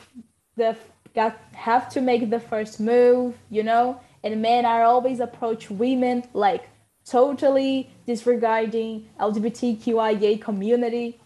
the 0.55 0.75
got 1.13 1.37
have 1.53 1.89
to 1.89 2.01
make 2.01 2.29
the 2.29 2.39
first 2.39 2.79
move, 2.79 3.35
you 3.49 3.63
know, 3.63 3.99
and 4.23 4.41
men 4.41 4.65
are 4.65 4.83
always 4.83 5.19
approach 5.19 5.69
women 5.69 6.23
like 6.33 6.69
totally 7.05 7.89
disregarding 8.07 9.07
LGBTQIA 9.19 10.41
community. 10.41 11.19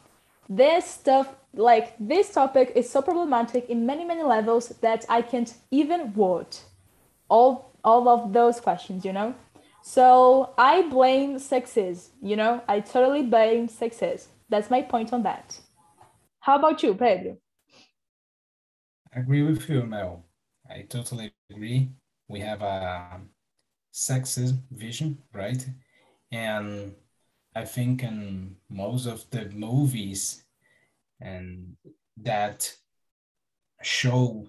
This 0.50 0.86
stuff, 0.86 1.36
like 1.54 1.96
this 2.00 2.34
topic, 2.34 2.74
is 2.76 2.90
so 2.90 3.02
problematic 3.02 3.70
in 3.70 3.86
many 3.86 4.04
many 4.04 4.24
levels 4.24 4.70
that 4.82 5.06
I 5.10 5.22
can't 5.22 5.54
even 5.72 6.14
word 6.14 6.58
all 7.30 7.69
all 7.84 8.08
of 8.10 8.34
those 8.34 8.60
questions, 8.60 9.06
you 9.06 9.14
know. 9.14 9.34
So 9.82 10.54
I 10.58 10.84
blame 10.90 11.38
sexism, 11.38 12.10
you 12.22 12.36
know. 12.36 12.62
I 12.68 12.80
totally 12.80 13.24
blame 13.24 13.68
sexism. 13.68 14.28
That's 14.50 14.70
my 14.70 14.82
point 14.82 15.14
on 15.14 15.24
that. 15.24 15.60
How 16.40 16.58
about 16.58 16.84
you, 16.84 16.94
Pedro? 16.96 17.38
I 19.14 19.20
agree 19.20 19.44
with 19.44 19.70
you, 19.70 19.84
Mel. 19.84 20.26
I 20.70 20.84
totally 20.84 21.34
agree. 21.50 21.90
We 22.28 22.40
have 22.42 22.62
a 22.62 23.22
sexist 23.94 24.60
vision, 24.72 25.18
right? 25.34 25.66
And 26.32 26.94
I 27.56 27.66
think 27.66 28.04
in 28.04 28.56
most 28.70 29.08
of 29.08 29.30
the 29.32 29.46
movies 29.50 30.44
and 31.20 31.76
that 32.18 32.72
show 33.82 34.48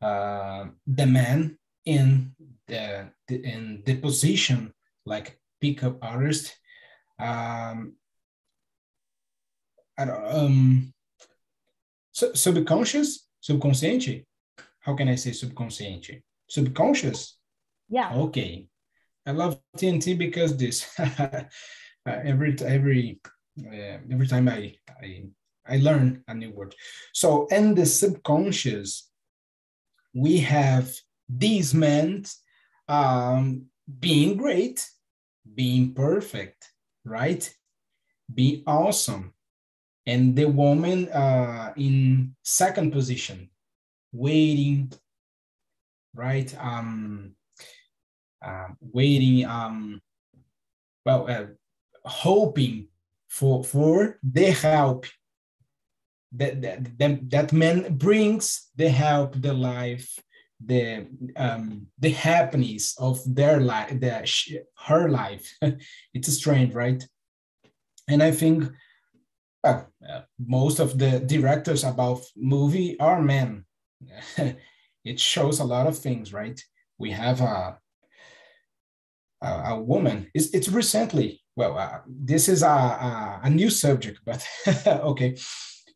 uh, 0.00 0.66
the 0.86 1.06
man 1.06 1.58
in 1.84 2.34
the, 2.68 3.10
the 3.26 3.36
in 3.44 3.82
the 3.84 3.96
position 3.96 4.72
like 5.04 5.38
pickup 5.60 5.98
artist 6.02 6.54
um, 7.18 7.94
I 9.98 10.04
don't, 10.04 10.24
um, 10.24 10.94
subconscious 12.12 13.26
subconsciente. 13.42 14.24
How 14.80 14.94
can 14.94 15.08
i 15.08 15.16
say 15.16 15.30
subconsciente? 15.30 16.22
Subconscious? 16.48 17.38
Yeah. 17.88 18.12
Okay. 18.14 18.68
I 19.26 19.32
love 19.32 19.60
tnt 19.76 20.16
because 20.18 20.56
this 20.56 20.86
uh, 20.98 21.44
every 22.06 22.56
every 22.64 23.20
uh, 23.60 23.98
every 24.10 24.26
time 24.26 24.48
i 24.48 24.74
i 25.02 25.24
i 25.66 25.76
learn 25.78 26.22
a 26.28 26.34
new 26.34 26.52
word. 26.52 26.74
So 27.12 27.46
in 27.48 27.74
the 27.74 27.86
subconscious 27.86 29.10
we 30.14 30.38
have 30.38 30.90
these 31.28 31.74
men 31.74 32.24
um, 32.88 33.66
being 33.98 34.36
great 34.36 34.86
being 35.54 35.94
perfect 35.94 36.72
right 37.04 37.54
be 38.34 38.62
awesome 38.66 39.32
and 40.08 40.34
the 40.34 40.46
woman 40.46 41.06
uh, 41.10 41.74
in 41.76 42.34
second 42.42 42.92
position, 42.92 43.50
waiting, 44.10 44.90
right? 46.14 46.48
Um, 46.58 47.34
uh, 48.40 48.68
waiting, 48.80 49.44
um, 49.44 50.00
well, 51.04 51.28
uh, 51.28 51.46
hoping 52.06 52.88
for 53.28 53.62
for 53.62 54.18
the 54.22 54.50
help 54.52 55.04
that 56.32 56.62
that, 56.62 56.98
that 56.98 57.30
that 57.30 57.52
man 57.52 57.94
brings 57.98 58.70
the 58.76 58.88
help, 58.88 59.34
the 59.36 59.52
life, 59.52 60.18
the 60.64 61.06
um 61.36 61.86
the 61.98 62.10
happiness 62.10 62.96
of 62.98 63.20
their 63.34 63.60
life, 63.60 64.00
the 64.00 64.64
her 64.86 65.08
life. 65.08 65.56
it's 66.14 66.32
strange, 66.32 66.74
right? 66.74 67.06
And 68.08 68.22
I 68.22 68.30
think 68.32 68.64
uh, 69.64 69.82
most 70.38 70.78
of 70.78 70.98
the 70.98 71.20
directors 71.20 71.84
about 71.84 72.22
movie 72.36 72.98
are 72.98 73.20
men. 73.20 73.64
it 75.04 75.20
shows 75.20 75.60
a 75.60 75.64
lot 75.64 75.86
of 75.86 75.98
things, 75.98 76.32
right? 76.32 76.60
We 76.98 77.10
have 77.10 77.40
a 77.40 77.78
a, 79.40 79.46
a 79.46 79.80
woman. 79.80 80.30
It's, 80.34 80.50
it's 80.54 80.68
recently. 80.68 81.40
Well, 81.56 81.76
uh, 81.78 81.98
this 82.06 82.48
is 82.48 82.62
a, 82.62 82.66
a, 82.66 83.40
a 83.44 83.50
new 83.50 83.70
subject, 83.70 84.20
but 84.24 84.46
okay. 84.86 85.36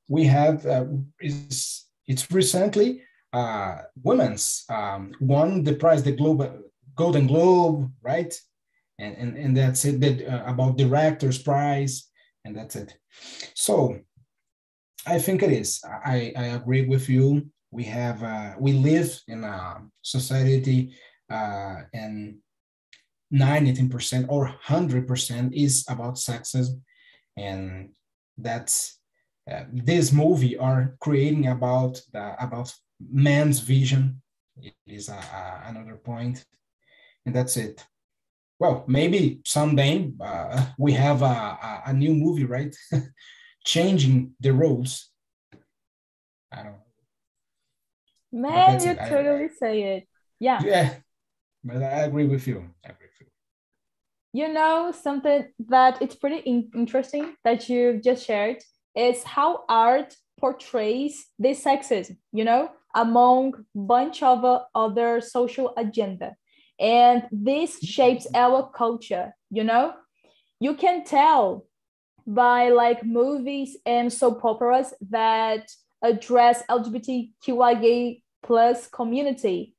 We 0.09 0.25
have 0.25 0.67
uh, 0.67 0.87
is 1.21 1.87
it's 2.07 2.31
recently 2.31 3.03
uh, 3.33 3.83
women's 4.03 4.65
um, 4.69 5.13
won 5.21 5.65
the 5.65 5.75
prize, 5.75 6.03
the 6.03 6.13
Globe 6.13 6.61
Golden 6.95 7.27
Globe, 7.27 7.91
right? 8.03 8.35
And 8.99 9.17
and, 9.17 9.37
and 9.37 9.57
that's 9.57 9.85
it. 9.85 10.01
That 10.01 10.27
uh, 10.27 10.45
about 10.47 10.77
director's 10.77 11.39
prize 11.39 12.09
and 12.45 12.57
that's 12.57 12.77
it. 12.77 12.95
So 13.55 13.99
I 15.07 15.19
think 15.19 15.43
it 15.43 15.53
is. 15.53 15.83
I, 15.85 16.33
I 16.37 16.45
agree 16.59 16.87
with 16.87 17.09
you. 17.09 17.47
We 17.71 17.85
have 17.85 18.23
uh, 18.23 18.55
we 18.59 18.73
live 18.73 19.19
in 19.29 19.45
a 19.45 19.83
society 20.03 20.95
uh, 21.31 21.83
and 21.93 22.37
90% 23.33 24.27
or 24.29 24.55
100% 24.67 25.53
is 25.55 25.87
about 25.89 26.17
sexism 26.17 26.83
and 27.39 27.91
that's 28.37 28.99
uh, 29.51 29.65
this 29.73 30.13
movie 30.13 30.57
are 30.59 30.97
creating 31.01 31.49
about 31.49 32.01
the, 32.13 32.37
about 32.45 32.73
man's 33.11 33.61
vision 33.61 34.21
it 34.61 34.75
is 34.87 35.09
a, 35.09 35.15
a, 35.15 35.69
another 35.69 35.97
point 35.97 36.45
and 37.27 37.35
that's 37.35 37.57
it 37.57 37.85
well, 38.63 38.85
maybe 38.87 39.41
someday 39.45 40.13
uh, 40.21 40.67
we 40.79 40.93
have 40.93 41.23
a, 41.23 41.83
a, 41.87 41.93
new 41.93 42.15
movie, 42.15 42.45
right? 42.45 42.73
Changing 43.65 44.35
the 44.39 44.53
roles. 44.53 45.11
I 46.53 46.63
don't 46.63 46.77
know. 48.33 48.41
Man, 48.49 48.81
you 48.81 48.91
it. 48.93 48.99
totally 49.09 49.47
I, 49.47 49.59
say 49.59 49.83
it. 49.83 50.09
Yeah. 50.39 50.61
Yeah, 50.65 50.95
but 51.65 51.83
I 51.83 52.05
agree 52.05 52.27
with 52.27 52.47
you. 52.47 52.59
I 52.87 52.91
agree 52.91 53.09
with 53.09 53.27
you. 54.33 54.43
You 54.47 54.53
know, 54.53 54.93
something 54.93 55.49
that 55.69 56.01
it's 56.01 56.15
pretty 56.15 56.39
in- 56.49 56.71
interesting 56.73 57.35
that 57.43 57.69
you've 57.69 58.01
just 58.01 58.25
shared 58.25 58.59
is 58.95 59.25
how 59.25 59.65
art 59.69 60.15
portrays 60.39 61.27
this 61.37 61.65
sexism, 61.65 62.17
you 62.33 62.45
know, 62.45 62.71
among 62.95 63.65
bunch 63.75 64.23
of 64.23 64.45
uh, 64.45 64.61
other 64.75 65.21
social 65.21 65.73
agenda. 65.77 66.35
And 66.79 67.25
this 67.31 67.79
shapes 67.81 68.27
our 68.35 68.71
culture 68.71 69.35
you 69.51 69.65
know? 69.65 69.95
You 70.61 70.75
can 70.75 71.05
tell 71.05 71.67
by 72.27 72.71
like 72.71 73.05
movies 73.05 73.77
and 73.85 74.13
soap 74.13 74.45
operas 74.45 74.95
that 75.11 75.71
address 76.03 76.63
lgbtqia 76.71 78.23
plus 78.43 78.87
community. 78.89 79.75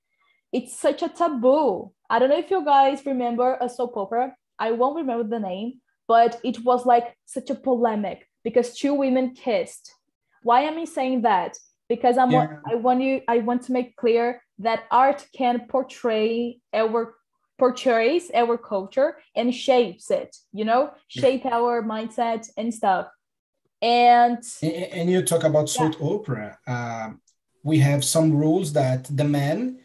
It's 0.51 0.77
such 0.77 1.01
a 1.01 1.09
taboo. 1.09 1.91
I 2.09 2.19
don't 2.19 2.29
know 2.29 2.37
if 2.37 2.51
you 2.51 2.63
guys 2.63 3.05
remember 3.05 3.57
a 3.59 3.67
soap 3.67 3.97
opera. 3.97 4.35
I 4.59 4.71
won't 4.71 4.97
remember 4.97 5.23
the 5.23 5.39
name 5.39 5.81
but 6.07 6.39
it 6.43 6.63
was 6.63 6.85
like 6.85 7.15
such 7.25 7.49
a 7.49 7.55
polemic 7.55 8.27
because 8.43 8.77
two 8.77 8.93
women 8.93 9.33
kissed. 9.33 9.93
Why 10.43 10.61
am 10.61 10.77
i 10.77 10.85
saying 10.85 11.21
that 11.21 11.57
because 11.89 12.17
i'm 12.17 12.31
yeah. 12.31 12.57
i 12.71 12.75
want 12.75 13.01
you 13.01 13.21
i 13.27 13.39
want 13.39 13.61
to 13.61 13.71
make 13.71 13.95
clear 13.95 14.41
that 14.59 14.83
art 14.91 15.25
can 15.35 15.67
portray 15.67 16.57
our 16.73 17.15
portrays 17.57 18.31
our 18.33 18.57
culture 18.57 19.17
and 19.35 19.53
shapes 19.53 20.09
it 20.09 20.35
you 20.53 20.63
know? 20.63 20.91
Shape 21.07 21.45
our 21.45 21.83
mindset 21.83 22.47
and 22.57 22.73
stuff. 22.73 23.07
And 23.81 24.37
and, 24.61 25.09
you 25.09 25.21
talk 25.23 25.43
about 25.43 25.69
soap 25.69 25.95
yeah. 25.99 26.07
opera. 26.07 26.57
Uh, 26.65 27.09
we 27.63 27.79
have 27.79 28.05
some 28.05 28.31
rules 28.31 28.71
that 28.73 29.05
the 29.09 29.25
man 29.25 29.79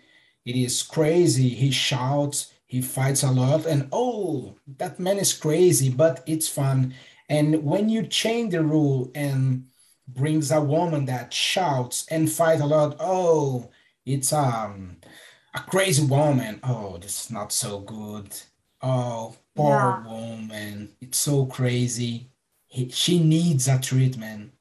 it 0.44 0.54
is 0.54 0.82
crazy. 0.82 1.48
He 1.48 1.70
shouts 1.70 2.52
he 2.66 2.82
fights 2.82 3.22
a 3.22 3.30
lot 3.30 3.64
and 3.64 3.88
oh 3.92 4.54
that 4.76 5.00
man 5.00 5.18
is 5.18 5.32
crazy 5.32 5.90
but 5.90 6.22
it's 6.26 6.48
fun. 6.48 6.94
And 7.28 7.64
when 7.64 7.88
you 7.88 8.06
change 8.06 8.52
the 8.52 8.62
rule 8.62 9.10
and 9.14 9.64
brings 10.08 10.50
a 10.50 10.60
woman 10.60 11.04
that 11.04 11.32
shouts 11.32 12.06
and 12.10 12.30
fight 12.30 12.60
a 12.60 12.66
lot 12.66 12.96
oh 12.98 13.70
it's 14.04 14.32
um 14.32 14.96
a 15.54 15.60
crazy 15.60 16.04
woman. 16.04 16.60
Oh, 16.62 16.98
this 16.98 17.24
is 17.24 17.30
not 17.30 17.52
so 17.52 17.80
good. 17.80 18.28
Oh, 18.82 19.34
poor 19.54 19.76
yeah. 19.76 20.06
woman. 20.06 20.90
It's 21.00 21.18
so 21.18 21.46
crazy. 21.46 22.30
He, 22.66 22.90
she 22.90 23.18
needs 23.22 23.66
a 23.68 23.78
treatment. 23.78 24.52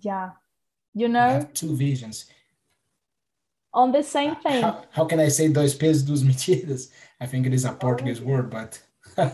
Yeah. 0.00 0.30
you 0.94 1.08
know, 1.08 1.48
two 1.54 1.76
visions. 1.76 2.26
on 3.72 3.92
the 3.92 4.02
same 4.02 4.36
thing. 4.36 4.62
How, 4.62 4.84
how 4.90 5.04
can 5.06 5.20
I 5.20 5.28
say 5.28 5.48
dois 5.48 5.74
pesos, 5.74 6.02
duas 6.02 6.22
medidas? 6.24 6.90
I 7.20 7.26
think 7.26 7.46
it 7.46 7.54
is 7.54 7.64
a 7.64 7.72
Portuguese 7.72 8.20
word, 8.20 8.50
but 8.50 8.80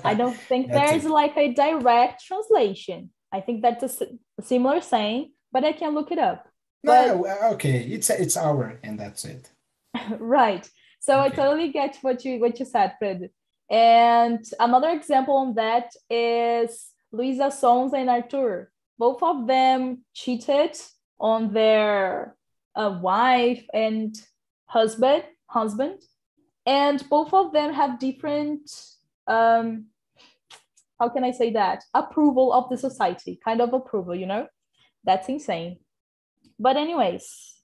I 0.04 0.14
don't 0.14 0.36
think 0.36 0.68
there's 0.72 1.04
it. 1.04 1.10
like 1.10 1.36
a 1.36 1.52
direct 1.52 2.24
translation. 2.24 3.10
I 3.32 3.40
think 3.40 3.62
that's 3.62 4.00
a 4.00 4.42
similar 4.42 4.80
saying, 4.80 5.32
but 5.52 5.64
I 5.64 5.72
can 5.72 5.94
look 5.94 6.10
it 6.12 6.18
up. 6.18 6.48
no, 6.82 7.26
okay, 7.54 7.80
it's 7.80 8.10
it's 8.10 8.36
our 8.36 8.78
and 8.82 8.98
that's 8.98 9.24
it. 9.24 9.50
right. 10.18 10.68
So 11.00 11.20
I 11.20 11.28
totally 11.28 11.70
get 11.72 11.98
what 12.02 12.24
you 12.24 12.40
what 12.40 12.58
you 12.58 12.66
said, 12.66 12.94
Fred. 12.98 13.30
And 13.70 14.44
another 14.58 14.90
example 14.90 15.36
on 15.36 15.54
that 15.54 15.92
is 16.08 16.90
Luisa 17.12 17.48
Sonza 17.48 17.94
and 17.94 18.10
Arthur. 18.10 18.72
Both 18.98 19.22
of 19.22 19.46
them 19.46 20.04
cheated 20.14 20.76
on 21.20 21.52
their 21.52 22.36
uh, 22.74 22.98
wife 23.00 23.64
and 23.72 24.16
husband, 24.66 25.24
husband, 25.46 26.00
and 26.66 27.02
both 27.08 27.32
of 27.32 27.52
them 27.52 27.72
have 27.74 27.98
different 27.98 28.70
um, 29.26 29.86
how 30.98 31.08
can 31.08 31.24
I 31.24 31.30
say 31.30 31.52
that? 31.52 31.84
Approval 31.94 32.52
of 32.52 32.68
the 32.68 32.76
society, 32.76 33.38
kind 33.44 33.60
of 33.60 33.72
approval, 33.72 34.14
you 34.14 34.26
know? 34.26 34.46
That's 35.04 35.28
insane. 35.28 35.78
But 36.58 36.76
anyways, 36.76 37.54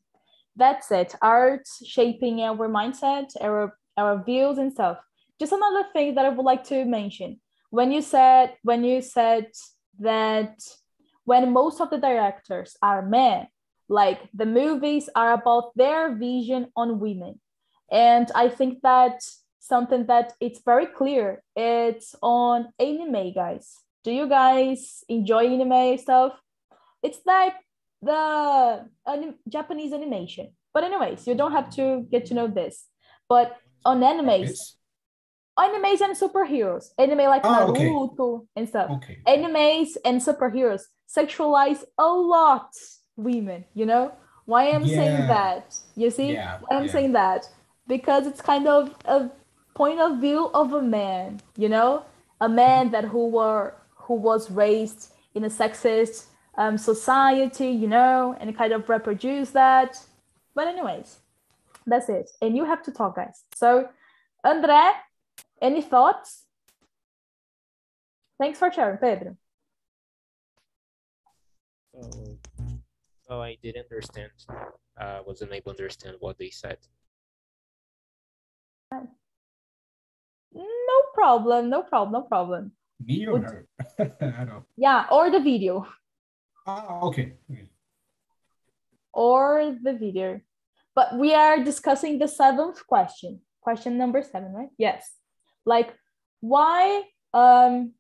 that's 0.57 0.91
it. 0.93 1.15
Art 1.21 1.67
shaping 1.85 2.41
our 2.41 2.69
mindset, 2.69 3.33
our 3.41 3.77
our 3.97 4.23
views 4.25 4.59
and 4.59 4.73
stuff. 4.73 4.99
Just 5.39 5.53
another 5.53 5.85
thing 5.93 6.15
that 6.15 6.25
I 6.25 6.29
would 6.29 6.45
like 6.45 6.65
to 6.65 6.85
mention. 6.85 7.41
When 7.71 7.91
you 7.91 8.03
said 8.03 8.55
when 8.63 8.85
you 8.85 9.03
said 9.03 9.51
that 9.99 10.55
when 11.25 11.53
most 11.53 11.81
of 11.81 11.91
the 11.91 11.99
directors 11.99 12.77
are 12.83 13.03
men, 13.03 13.49
like 13.89 14.21
the 14.33 14.47
movies 14.47 15.09
are 15.15 15.33
about 15.33 15.77
their 15.77 16.15
vision 16.15 16.69
on 16.77 17.01
women. 17.01 17.41
And 17.91 18.31
I 18.35 18.49
think 18.49 18.81
that 18.83 19.23
something 19.65 20.07
that 20.07 20.35
it's 20.41 20.61
very 20.65 20.87
clear. 20.87 21.43
It's 21.57 22.15
on 22.23 22.69
anime 22.79 23.33
guys. 23.33 23.75
Do 24.05 24.13
you 24.13 24.29
guys 24.29 25.03
enjoy 25.09 25.47
anime 25.47 25.97
stuff? 25.99 26.33
It's 27.03 27.21
like 27.25 27.55
the 28.03 28.87
anim- 29.07 29.39
japanese 29.49 29.93
animation. 29.93 30.53
But 30.75 30.85
anyways 30.85 31.27
you 31.27 31.35
don't 31.35 31.53
have 31.53 31.71
to 31.77 32.07
get 32.11 32.27
to 32.27 32.35
know 32.35 32.47
this. 32.49 32.85
But 33.29 33.57
on 33.85 34.01
animes 34.01 34.75
animes 35.59 36.01
and 36.01 36.17
superheroes. 36.17 36.87
Anime 36.99 37.27
like 37.31 37.43
Ah, 37.45 37.65
okay. 37.65 37.87
naruto 37.89 38.47
and 38.57 38.69
stuff. 38.69 38.91
Okay. 38.91 39.19
animes 39.27 39.97
and 40.05 40.21
superheroes 40.21 40.83
sexualize 41.09 41.85
a 41.99 42.07
lot 42.07 42.71
women 43.17 43.65
you 43.75 43.87
know? 43.87 44.13
Why 44.47 44.71
i'm 44.71 44.87
saying 44.87 45.27
that? 45.29 45.75
You 45.97 46.11
see? 46.11 46.33
Yeah, 46.33 46.59
why 46.61 46.77
i'm 46.77 46.87
yeah. 46.87 46.93
saying 46.93 47.13
that? 47.13 47.49
Because 47.87 48.27
it's 48.27 48.43
kind 48.43 48.67
of 48.69 48.95
a 49.05 49.31
point 49.75 50.01
of 50.01 50.19
view 50.19 50.51
of 50.55 50.73
a 50.73 50.83
man 50.83 51.41
you 51.57 51.69
know? 51.69 52.05
A 52.41 52.49
man 52.49 52.91
that 52.91 53.05
who 53.05 53.29
were 53.29 53.75
who 53.95 54.15
was 54.15 54.51
raised 54.51 55.13
in 55.35 55.45
a 55.45 55.49
sexist 55.49 56.27
um, 56.57 56.77
society 56.77 57.69
you 57.69 57.89
know 57.89 58.37
and 58.41 58.57
kind 58.57 58.73
of 58.73 58.89
reproduce 58.89 59.51
that. 59.51 59.99
But 60.55 60.69
anyways 60.69 61.19
that's 61.87 62.09
it. 62.09 62.31
And 62.41 62.57
you 62.57 62.65
have 62.65 62.83
to 62.85 62.93
talk 62.93 63.17
guys. 63.17 63.45
So 63.55 63.89
andre 64.45 64.93
any 65.61 65.81
thoughts? 65.81 66.45
Thanks 68.39 68.59
for 68.59 68.71
sharing 68.73 68.99
pedro. 68.99 69.37
So, 71.95 72.39
so 73.23 73.41
I 73.41 73.57
didn't 73.63 73.87
understand. 73.91 74.31
I 74.99 75.21
wasn't 75.27 75.53
able 75.53 75.73
to 75.73 75.79
understand 75.79 76.17
what 76.21 76.39
they 76.39 76.51
said. 76.51 76.79
No 80.55 80.99
problem, 81.15 81.69
no 81.71 81.83
problem, 81.83 82.13
no 82.13 82.23
problem. 82.29 82.73
Me 83.05 83.27
or 83.27 83.41
her? 83.41 83.67
I 84.21 84.45
don't. 84.45 84.65
Yeah, 84.77 85.07
or 85.11 85.31
the 85.31 85.41
video, 85.41 85.87
Ah, 86.67 87.01
okay. 87.03 87.35
okay. 87.51 87.69
or 89.13 89.75
the 89.83 89.93
video. 89.93 90.41
But 90.95 91.19
we 91.19 91.35
are 91.35 91.63
discussing 91.63 92.19
the 92.19 92.29
seventh 92.29 92.87
question, 92.87 93.41
question 93.61 93.99
number 93.99 94.23
seven, 94.23 94.53
right? 94.53 94.71
Yes. 94.79 95.11
Like, 95.67 95.93
why 96.41 97.03
um, 97.33 97.93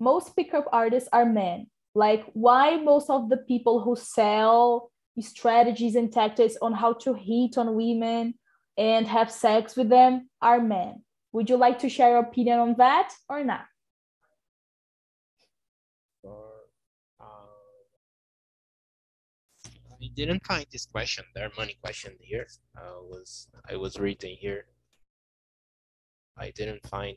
most 0.00 0.34
pickup 0.34 0.66
artists 0.72 1.08
are 1.12 1.24
men? 1.24 1.68
Like, 1.94 2.24
why 2.32 2.76
most 2.76 3.10
of 3.10 3.28
the 3.28 3.36
people 3.36 3.80
who 3.80 3.94
sell 3.96 4.90
strategies 5.20 5.94
and 5.94 6.12
tactics 6.12 6.56
on 6.60 6.72
how 6.72 6.94
to 7.04 7.14
hit 7.14 7.58
on 7.58 7.74
women 7.76 8.34
and 8.76 9.06
have 9.06 9.30
sex 9.30 9.76
with 9.76 9.88
them 9.88 10.28
are 10.40 10.60
men? 10.60 11.02
Would 11.32 11.48
you 11.48 11.56
like 11.56 11.78
to 11.80 11.88
share 11.88 12.10
your 12.10 12.20
opinion 12.20 12.58
on 12.58 12.74
that 12.76 13.12
or 13.28 13.42
not? 13.42 13.64
Or, 16.22 16.44
um, 17.20 17.26
I 19.90 20.10
didn't 20.14 20.44
find 20.44 20.66
this 20.70 20.84
question, 20.86 21.24
their 21.34 21.50
money 21.56 21.76
question 21.80 22.12
here. 22.20 22.46
I 22.76 22.90
was 23.00 23.48
I 23.68 23.76
was 23.76 23.98
reading 23.98 24.36
here. 24.38 24.66
I 26.36 26.50
didn't 26.50 26.86
find. 26.86 27.16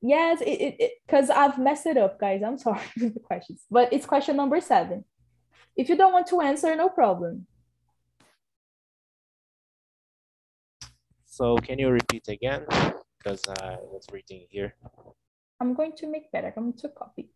Yes, 0.00 0.40
it 0.40 0.76
it 0.80 0.92
because 1.06 1.28
I've 1.30 1.58
messed 1.58 1.86
it 1.86 1.96
up, 1.98 2.18
guys. 2.18 2.42
I'm 2.42 2.58
sorry 2.58 2.80
with 3.00 3.14
the 3.14 3.20
questions, 3.20 3.64
but 3.70 3.92
it's 3.92 4.06
question 4.06 4.36
number 4.36 4.60
seven. 4.60 5.04
If 5.76 5.88
you 5.88 5.96
don't 5.96 6.12
want 6.12 6.28
to 6.28 6.40
answer, 6.40 6.74
no 6.76 6.88
problem. 6.88 7.46
So 11.34 11.56
can 11.56 11.80
you 11.80 11.90
repeat 11.90 12.28
again? 12.28 12.64
Because 13.18 13.42
I 13.58 13.74
was 13.82 14.06
reading 14.12 14.46
here. 14.50 14.76
I'm 15.58 15.74
going 15.74 15.90
to 15.96 16.06
make 16.06 16.30
better. 16.30 16.54
I'm 16.56 16.70
going 16.70 16.78
to 16.78 16.88
copy. 16.90 17.28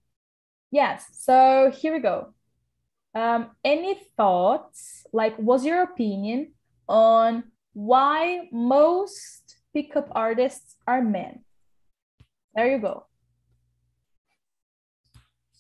Yes. 0.70 1.04
So 1.14 1.72
here 1.74 1.94
we 1.94 1.98
go. 1.98 2.32
Um, 3.12 3.50
any 3.64 3.98
thoughts? 4.16 5.04
Like, 5.12 5.34
what's 5.34 5.64
your 5.64 5.82
opinion 5.82 6.52
on 6.88 7.50
why 7.72 8.46
most 8.52 9.56
pickup 9.74 10.06
artists 10.12 10.76
are 10.86 11.02
men? 11.02 11.42
There 12.54 12.70
you 12.70 12.78
go. 12.78 13.06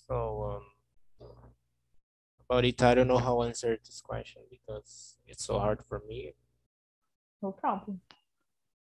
So 0.06 0.62
um, 0.62 1.28
about 2.48 2.64
it, 2.64 2.80
I 2.84 2.94
don't 2.94 3.08
know 3.08 3.18
how 3.18 3.42
to 3.42 3.48
answer 3.48 3.76
this 3.84 4.00
question 4.00 4.42
because 4.48 5.18
it's 5.26 5.44
so 5.44 5.58
hard 5.58 5.82
for 5.82 6.02
me. 6.06 6.34
No 7.42 7.50
problem. 7.50 8.00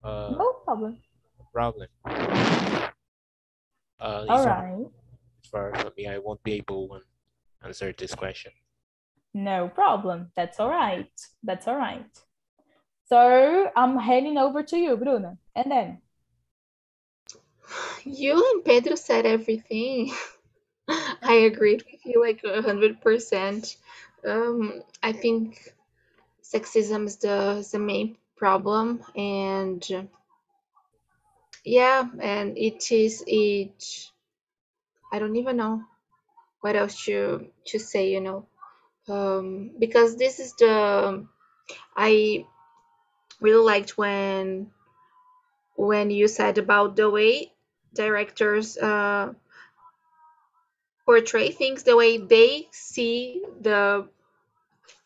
Uh, 0.04 0.30
No 0.36 0.52
problem. 0.64 0.98
problem. 1.52 1.88
Uh, 4.00 4.24
All 4.28 4.36
it's 4.36 4.44
so 4.44 4.50
right. 4.50 4.86
hard 5.52 5.74
for 5.74 5.92
me. 5.96 6.06
I 6.08 6.18
won't 6.18 6.42
be 6.42 6.54
able 6.54 6.88
to 6.88 7.66
answer 7.66 7.92
this 7.96 8.14
question. 8.14 8.52
No 9.34 9.68
problem. 9.68 10.32
That's 10.36 10.60
all 10.60 10.68
right. 10.70 11.10
That's 11.42 11.68
all 11.68 11.76
right. 11.76 12.06
So 13.06 13.70
I'm 13.76 13.98
heading 13.98 14.38
over 14.38 14.62
to 14.62 14.76
you, 14.76 14.96
Bruno. 14.96 15.38
And 15.54 15.70
then, 15.70 15.98
You 18.04 18.52
and 18.54 18.64
Pedro 18.64 18.96
said 18.96 19.26
everything. 19.26 20.12
I 20.88 21.34
agreed 21.52 21.84
with 21.90 22.04
you 22.04 22.20
like 22.20 22.42
a 22.44 22.62
hundred 22.62 23.00
percent. 23.00 23.76
Um, 24.26 24.82
I 25.02 25.12
think 25.12 25.74
sexism 26.42 27.06
is 27.06 27.16
the 27.18 27.56
is 27.58 27.70
the 27.72 27.78
main 27.78 28.16
problem, 28.36 29.02
and 29.16 30.08
yeah, 31.64 32.08
and 32.20 32.58
it 32.58 32.90
is 32.92 33.24
it. 33.26 34.10
I 35.12 35.18
don't 35.18 35.36
even 35.36 35.56
know 35.56 35.84
what 36.60 36.76
else 36.76 37.04
to 37.06 37.48
to 37.66 37.78
say. 37.78 38.12
You 38.12 38.20
know, 38.20 38.46
um, 39.08 39.72
because 39.78 40.16
this 40.16 40.40
is 40.40 40.54
the 40.54 41.26
I 41.96 42.46
really 43.40 43.64
liked 43.64 43.98
when 43.98 44.70
when 45.76 46.10
you 46.10 46.28
said 46.28 46.58
about 46.58 46.96
the 46.96 47.10
way 47.10 47.52
directors 47.94 48.78
uh, 48.78 49.32
portray 51.04 51.50
things 51.50 51.82
the 51.82 51.96
way 51.96 52.18
they 52.18 52.68
see 52.72 53.42
the 53.60 54.08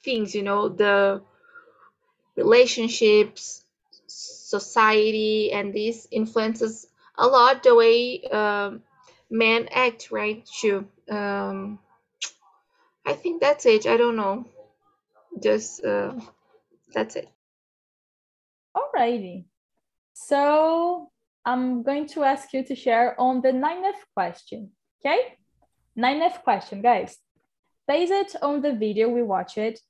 things 0.04 0.34
you 0.34 0.42
know 0.42 0.68
the 0.68 1.22
relationships 2.36 3.64
society 4.06 5.52
and 5.52 5.74
this 5.74 6.06
influences 6.10 6.86
a 7.18 7.26
lot 7.26 7.62
the 7.62 7.74
way 7.74 8.22
um, 8.32 8.82
men 9.30 9.68
act 9.72 10.10
right 10.10 10.46
too 10.46 10.86
um, 11.10 11.78
i 13.04 13.12
think 13.12 13.40
that's 13.40 13.66
it 13.66 13.86
i 13.86 13.96
don't 13.96 14.16
know 14.16 14.44
just 15.42 15.84
uh, 15.84 16.12
that's 16.94 17.16
it 17.16 17.28
alrighty. 18.76 19.44
So 20.12 21.10
I'm 21.44 21.82
going 21.82 22.06
to 22.08 22.24
ask 22.24 22.52
you 22.52 22.64
to 22.64 22.74
share 22.74 23.18
on 23.20 23.40
the 23.40 23.52
ninth 23.52 24.02
question. 24.14 24.70
Okay? 25.00 25.38
Ninth 25.94 26.42
question, 26.42 26.82
guys. 26.82 27.18
based 27.88 28.36
on 28.42 28.62
the 28.62 28.72
video 28.72 29.08
we 29.08 29.22
watched, 29.22 29.80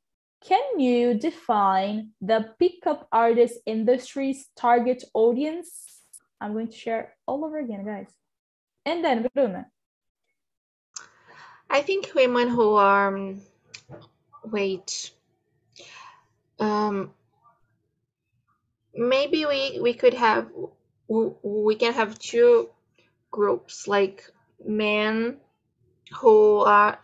can 0.45 0.80
you 0.80 1.14
define 1.14 2.11
the 2.20 2.55
pickup 2.59 3.09
artist 3.12 3.59
industry's 3.66 4.49
target 4.57 5.05
audience? 5.14 6.01
I'm 6.41 6.53
going 6.53 6.68
to 6.68 6.76
share 6.76 7.14
all 7.26 7.45
over 7.45 7.59
again, 7.59 7.84
guys. 7.84 8.12
And 8.84 9.05
then, 9.05 9.26
Bruna. 9.34 9.66
I 11.68 11.82
think 11.82 12.12
women 12.14 12.49
who 12.49 12.74
are, 12.74 13.16
um, 13.16 13.41
wait, 14.45 15.11
um, 16.61 17.12
maybe 18.95 19.45
we 19.47 19.78
we 19.80 19.95
could 19.95 20.14
have 20.14 20.49
we 21.09 21.74
can 21.74 21.93
have 21.93 22.18
two 22.18 22.68
groups 23.30 23.87
like 23.87 24.24
men 24.64 25.37
who 26.14 26.61
are 26.61 26.99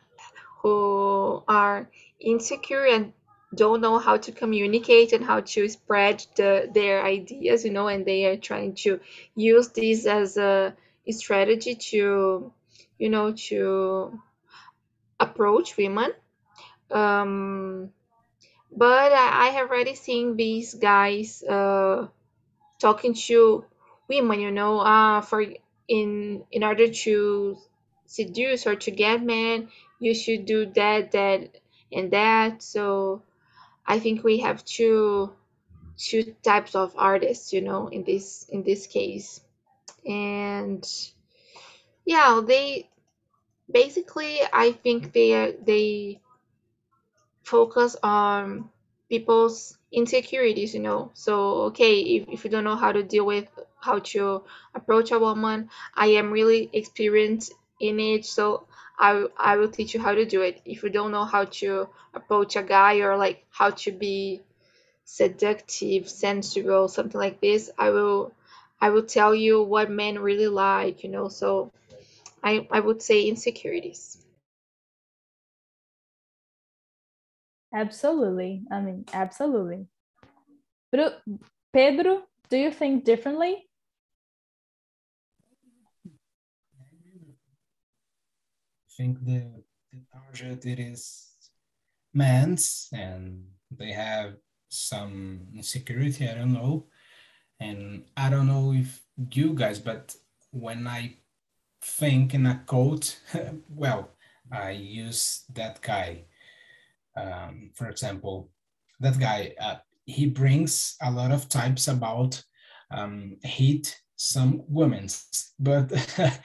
who 0.63 1.43
are 1.49 1.91
insecure 2.21 2.87
and 2.87 3.13
don't 3.55 3.81
know 3.81 3.99
how 3.99 4.17
to 4.17 4.33
communicate 4.33 5.13
and 5.13 5.25
how 5.25 5.41
to 5.41 5.69
spread 5.69 6.25
the, 6.37 6.71
their 6.73 7.05
ideas 7.05 7.65
you 7.65 7.71
know 7.71 7.89
and 7.89 8.07
they 8.07 8.27
are 8.27 8.37
trying 8.37 8.75
to 8.75 9.01
use 9.35 9.69
this 9.69 10.07
as 10.07 10.37
a 10.37 10.75
strategy 11.11 11.75
to 11.75 12.53
you 12.99 13.11
know 13.11 13.33
to 13.33 14.19
approach 15.21 15.77
women. 15.77 16.13
Um, 16.91 17.91
but 18.75 19.13
I, 19.13 19.47
I 19.47 19.51
have 19.51 19.71
already 19.71 19.95
seen 19.95 20.37
these 20.37 20.75
guys 20.75 21.43
uh, 21.43 22.09
talking 22.81 23.15
to 23.15 23.65
women 24.09 24.41
you 24.41 24.51
know 24.51 24.81
uh, 24.81 25.21
for 25.21 25.45
in 25.89 26.45
in 26.51 26.65
order 26.65 26.89
to 26.89 27.59
seduce 28.07 28.67
or 28.67 28.77
to 28.77 28.91
get 28.91 29.23
men 29.23 29.69
you 29.99 30.15
should 30.15 30.45
do 30.47 30.67
that 30.67 31.13
that 31.13 31.61
and 31.93 32.11
that. 32.11 32.63
So 32.63 33.23
i 33.87 33.99
think 33.99 34.23
we 34.25 34.39
have 34.39 34.65
two 34.65 35.33
two 35.97 36.35
types 36.43 36.75
of 36.75 36.95
artists 36.97 37.53
you 37.53 37.61
know 37.61 37.89
in 37.89 38.05
this 38.05 38.47
in 38.49 38.63
this 38.63 38.87
case. 38.87 39.41
And 40.07 40.85
yeah 42.05 42.41
they 42.45 42.89
basically 43.71 44.41
i 44.53 44.73
think 44.73 45.13
they 45.13 45.57
they 45.65 46.21
focus 47.45 47.97
on 48.03 48.71
people's 49.09 49.77
insecurities 49.93 50.75
you 50.75 50.81
know. 50.81 51.11
So 51.15 51.35
okay 51.71 52.01
if, 52.01 52.29
if 52.29 52.45
you 52.45 52.51
don't 52.51 52.65
know 52.65 52.77
how 52.77 52.93
to 52.93 53.03
deal 53.03 53.27
with 53.27 53.47
how 53.79 53.99
to 53.99 54.45
approach 54.75 55.11
a 55.11 55.19
woman 55.19 55.69
i 55.95 56.07
am 56.07 56.31
really 56.31 56.71
experienced 56.73 57.53
in 57.81 58.01
it. 58.01 58.25
So 58.25 58.67
I, 58.99 59.27
I 59.39 59.57
will 59.57 59.69
teach 59.69 59.95
you 59.95 60.01
how 60.01 60.15
to 60.15 60.25
do 60.25 60.43
it 60.43 60.61
if 60.65 60.83
you 60.83 60.91
don't 60.91 61.11
know 61.13 61.25
how 61.25 61.45
to 61.45 61.89
approach 62.15 62.57
a 62.57 62.63
guy 62.63 62.99
or 63.01 63.17
like 63.17 63.45
how 63.51 63.71
to 63.71 63.93
be 63.93 64.43
seductive 65.05 66.09
sensual 66.09 66.89
something 66.89 67.21
like 67.21 67.41
this 67.41 67.71
i 67.79 67.91
will 67.91 68.33
i 68.81 68.91
will 68.91 69.03
tell 69.03 69.35
you 69.35 69.63
what 69.63 69.91
men 69.91 70.19
really 70.19 70.47
like 70.49 71.03
you 71.03 71.11
know 71.11 71.29
so 71.29 71.73
i 72.43 72.67
i 72.71 72.81
would 72.81 73.03
say 73.03 73.25
insecurities 73.25 74.19
Absolutely. 77.75 78.63
I 78.71 78.81
mean, 78.81 79.05
absolutely. 79.13 79.87
But 80.93 81.23
Pedro, 81.73 82.25
do 82.51 82.59
you 82.59 82.71
think 82.71 83.05
differently? 83.05 83.67
Think 88.97 89.25
the, 89.25 89.51
the 89.93 90.01
target 90.13 90.67
it 90.67 90.79
is 90.79 91.29
men's 92.15 92.89
and 92.93 93.45
they 93.71 93.93
have 93.93 94.35
some 94.69 95.49
insecurity, 95.55 96.29
I 96.29 96.35
don't 96.35 96.53
know. 96.53 96.87
And 97.61 98.05
I 98.17 98.31
don't 98.31 98.47
know 98.47 98.73
if 98.73 99.03
you 99.33 99.55
guys, 99.55 99.79
but 99.79 100.15
when 100.51 100.87
I 100.87 101.17
think 101.83 102.35
in 102.35 102.47
a 102.47 102.63
quote, 102.67 103.21
well, 103.69 104.11
I 104.51 104.71
use 104.73 105.45
that 105.55 105.81
guy 105.81 106.25
um, 107.17 107.71
for 107.75 107.89
example, 107.89 108.51
that 109.01 109.19
guy, 109.19 109.55
uh, 109.61 109.77
he 110.05 110.27
brings 110.27 110.97
a 111.03 111.11
lot 111.11 111.31
of 111.31 111.49
types 111.49 111.89
about 111.89 112.43
um, 112.91 113.37
hate 113.43 114.01
some 114.17 114.63
women, 114.69 115.09
but 115.59 115.91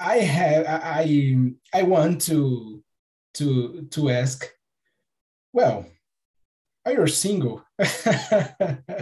I 0.00 0.18
have 0.18 0.66
I 0.66 1.52
I 1.74 1.82
want 1.82 2.22
to 2.22 2.82
to 3.34 3.88
to 3.90 4.10
ask, 4.10 4.48
well, 5.52 5.86
are 6.86 6.92
you 6.92 7.06
single? 7.06 7.64
are 7.78 8.94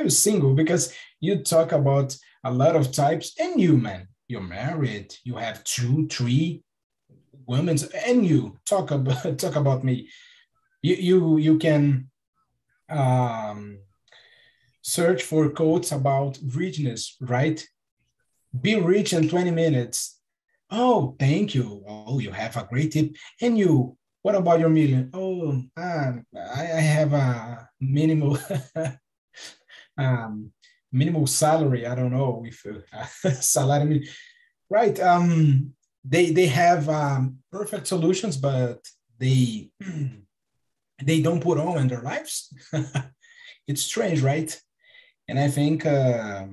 you 0.00 0.10
single? 0.10 0.54
Because 0.54 0.92
you 1.20 1.42
talk 1.42 1.72
about 1.72 2.16
a 2.44 2.52
lot 2.52 2.76
of 2.76 2.92
types, 2.92 3.34
and 3.38 3.60
you 3.60 3.76
man, 3.76 4.08
you're 4.28 4.40
married, 4.40 5.14
you 5.24 5.36
have 5.36 5.64
two, 5.64 6.08
three, 6.08 6.62
women, 7.46 7.78
and 8.04 8.26
you 8.26 8.58
talk 8.64 8.90
about 8.90 9.38
talk 9.38 9.56
about 9.56 9.84
me 9.84 10.08
you 10.86 10.94
you 10.94 11.36
you 11.38 11.58
can 11.58 12.10
um, 12.88 13.78
search 14.82 15.22
for 15.22 15.50
quotes 15.50 15.92
about 15.92 16.38
richness 16.54 17.16
right 17.20 17.66
be 18.60 18.76
rich 18.76 19.12
in 19.12 19.28
20 19.28 19.50
minutes. 19.50 20.18
Oh 20.70 21.16
thank 21.18 21.54
you. 21.54 21.84
Oh 21.86 22.18
you 22.18 22.30
have 22.30 22.56
a 22.56 22.66
great 22.68 22.92
tip. 22.92 23.14
And 23.40 23.58
you 23.58 23.96
what 24.22 24.34
about 24.34 24.60
your 24.60 24.68
million? 24.68 25.10
Oh 25.14 25.62
uh, 25.76 26.12
I, 26.36 26.60
I 26.60 26.80
have 26.80 27.12
a 27.12 27.68
minimal 27.80 28.38
um 29.98 30.52
minimal 30.92 31.26
salary. 31.26 31.86
I 31.86 31.94
don't 31.94 32.12
know 32.12 32.44
if 32.46 32.66
uh, 32.66 33.30
salary 33.40 34.08
right 34.68 34.98
um 35.00 35.76
they 36.08 36.30
they 36.30 36.46
have 36.46 36.88
um, 36.88 37.38
perfect 37.50 37.86
solutions, 37.86 38.36
but 38.36 38.86
they 39.18 39.70
they 41.02 41.20
don't 41.20 41.42
put 41.42 41.58
on 41.58 41.78
in 41.78 41.88
their 41.88 42.02
lives. 42.02 42.52
it's 43.66 43.82
strange, 43.82 44.22
right? 44.22 44.60
And 45.28 45.38
I 45.38 45.48
think 45.48 45.84
uh, 45.84 46.46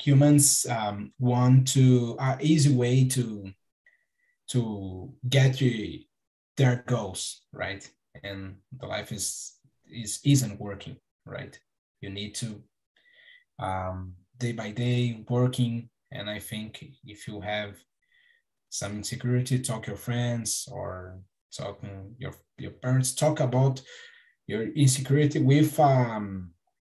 humans 0.00 0.66
um, 0.66 1.12
want 1.18 1.68
to 1.68 2.16
an 2.18 2.34
uh, 2.34 2.38
easy 2.40 2.74
way 2.74 3.08
to 3.08 3.50
to 4.50 5.12
get 5.28 5.56
to 5.56 5.98
their 6.56 6.84
goals, 6.86 7.42
right? 7.52 7.88
And 8.22 8.56
the 8.78 8.86
life 8.86 9.12
is 9.12 9.54
is 9.90 10.20
isn't 10.24 10.60
working, 10.60 10.96
right? 11.26 11.58
You 12.00 12.10
need 12.10 12.34
to 12.36 12.62
um, 13.58 14.14
day 14.38 14.52
by 14.52 14.70
day 14.70 15.24
working, 15.28 15.88
and 16.12 16.28
I 16.28 16.38
think 16.38 16.84
if 17.04 17.26
you 17.28 17.40
have 17.40 17.76
some 18.70 18.96
insecurity, 18.96 19.60
talk 19.60 19.86
your 19.86 19.96
friends 19.96 20.68
or 20.70 21.20
talking 21.56 22.14
your 22.18 22.34
your 22.58 22.72
parents. 22.72 23.14
Talk 23.14 23.40
about 23.40 23.80
your 24.46 24.62
insecurity 24.62 25.40
with 25.40 25.78
um, 25.80 26.50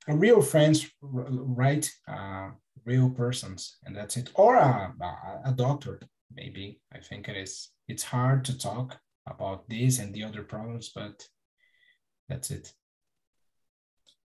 a 0.08 0.16
real 0.16 0.42
friends, 0.42 0.86
right? 1.02 1.88
Uh, 2.08 2.50
real 2.86 3.10
persons, 3.10 3.76
and 3.84 3.94
that's 3.94 4.16
it. 4.16 4.30
Or 4.34 4.56
a, 4.56 4.94
a, 5.00 5.50
a 5.50 5.52
doctor, 5.52 6.00
maybe. 6.32 6.80
I 6.94 7.00
think 7.00 7.28
it 7.28 7.36
is. 7.36 7.70
It's 7.88 8.04
hard 8.04 8.44
to 8.46 8.58
talk 8.58 8.98
about 9.26 9.68
this 9.68 9.98
and 9.98 10.14
the 10.14 10.24
other 10.24 10.42
problems, 10.42 10.92
but 10.94 11.26
that's 12.28 12.50
it. 12.50 12.72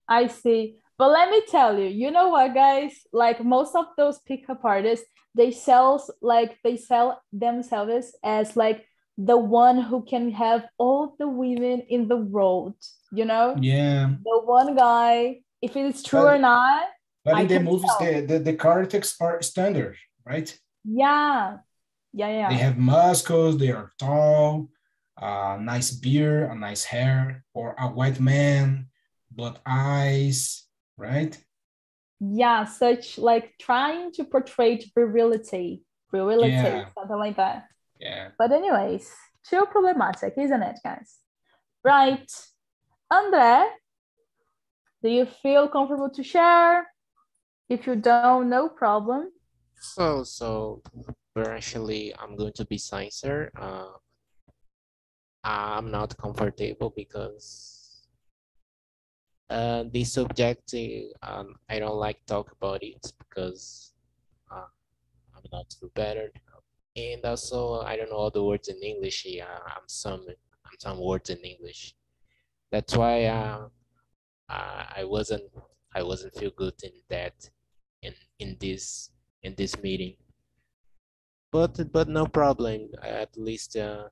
I 0.08 0.28
see. 0.28 0.78
But 0.98 1.12
let 1.12 1.30
me 1.30 1.42
tell 1.48 1.80
you, 1.80 1.88
you 1.88 2.12
know 2.12 2.30
what, 2.30 2.54
guys? 2.54 2.94
Like 3.14 3.44
most 3.44 3.76
of 3.76 3.86
those 3.98 4.20
pickup 4.20 4.66
artists, 4.66 5.06
they 5.36 5.52
sell 5.52 6.04
like 6.22 6.58
they 6.64 6.76
sell 6.76 7.22
themselves 7.32 8.16
as 8.24 8.58
like 8.58 8.86
the 9.18 9.38
one 9.38 9.82
who 9.82 10.04
can 10.04 10.32
have 10.32 10.66
all 10.78 11.16
the 11.20 11.28
women 11.28 11.82
in 11.90 12.08
the 12.08 12.16
world 12.16 12.76
you 13.12 13.26
know 13.26 13.56
yeah 13.60 14.10
the 14.24 14.42
one 14.46 14.76
guy 14.76 15.38
if 15.62 15.76
it 15.76 15.86
is 15.86 16.02
true 16.02 16.22
but, 16.22 16.36
or 16.36 16.38
not 16.38 16.84
but 17.32 17.42
in 17.42 17.46
I 17.46 17.46
the 17.46 17.60
movies 17.60 17.92
the, 18.00 18.26
the, 18.28 18.40
the 18.40 18.54
characters 18.54 19.16
are 19.22 19.42
standard 19.42 19.98
right? 20.26 20.58
Yeah. 20.84 21.58
Yeah 22.14 22.30
yeah 22.30 22.50
they 22.50 22.56
have 22.56 22.78
muscles 22.78 23.58
they 23.58 23.72
are 23.72 23.92
tall 24.00 24.70
uh, 25.22 25.58
nice 25.62 25.92
beard 25.92 26.50
a 26.50 26.56
nice 26.56 26.84
hair 26.84 27.44
or 27.54 27.76
a 27.78 27.88
white 27.88 28.20
man 28.20 28.88
blood 29.32 29.60
eyes 29.66 30.64
right? 30.98 31.38
Yeah 32.20 32.66
such 32.66 33.18
like 33.18 33.54
trying 33.60 34.12
to 34.14 34.24
portray 34.24 34.82
virility 34.96 35.84
virility 36.12 36.52
yeah. 36.52 36.86
something 36.98 37.18
like 37.18 37.38
that. 37.38 37.68
Yeah. 38.00 38.30
But 38.38 38.52
anyways 38.52 39.10
too 39.48 39.66
problematic 39.72 40.34
isn't 40.38 40.64
it 40.64 40.80
guys? 40.84 41.18
Right. 41.84 42.30
Andre 43.12 43.66
do 45.02 45.10
you 45.10 45.26
feel 45.26 45.68
comfortable 45.68 46.10
to 46.10 46.24
share 46.24 46.88
if 47.70 47.86
you 47.88 47.96
don't 47.96 48.50
no 48.50 48.68
problem 48.68 49.32
so 49.80 50.24
so 50.24 50.82
actually 51.48 52.14
i'm 52.20 52.36
going 52.36 52.52
to 52.52 52.66
be 52.66 52.78
sincere 52.78 53.52
uh 53.58 53.88
I'm 55.44 55.90
not 55.90 56.18
comfortable 56.18 56.94
because 56.96 58.08
uh, 59.50 59.86
this 59.92 60.14
subject 60.14 60.74
um, 61.24 61.56
I 61.70 61.80
don't 61.80 61.96
like 61.96 62.26
talk 62.26 62.52
about 62.52 62.84
it 62.84 63.14
because 63.18 63.94
uh, 64.52 64.68
I'm 65.36 65.44
not 65.52 65.74
better, 65.96 66.32
and 66.96 67.24
also 67.24 67.82
I 67.82 67.96
don't 67.96 68.10
know 68.10 68.18
all 68.18 68.30
the 68.32 68.44
words 68.44 68.68
in 68.68 68.78
English. 68.84 69.26
Yeah, 69.26 69.58
I'm 69.66 69.88
some 69.88 70.26
I'm 70.30 70.78
some 70.78 71.00
words 71.00 71.30
in 71.30 71.40
English. 71.40 71.96
That's 72.72 72.96
why 72.96 73.26
uh, 73.26 73.70
I 74.50 75.04
wasn't 75.06 75.50
I 75.96 76.04
wasn't 76.04 76.36
feel 76.36 76.52
good 76.56 76.76
in 76.84 76.92
that 77.10 77.50
in 78.02 78.14
in 78.40 78.58
this 78.60 79.12
in 79.44 79.56
this 79.56 79.78
meeting. 79.82 80.16
But 81.52 81.92
but 81.92 82.08
no 82.08 82.26
problem. 82.26 82.90
At 83.02 83.36
least 83.38 83.76
uh, 83.76 84.10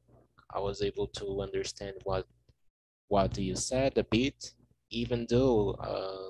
I 0.53 0.59
was 0.59 0.81
able 0.81 1.07
to 1.07 1.41
understand 1.41 1.95
what 2.03 2.25
what 3.07 3.37
you 3.37 3.55
said 3.55 3.97
a 3.97 4.03
bit, 4.03 4.53
even 4.89 5.25
though 5.29 5.71
uh, 5.71 6.29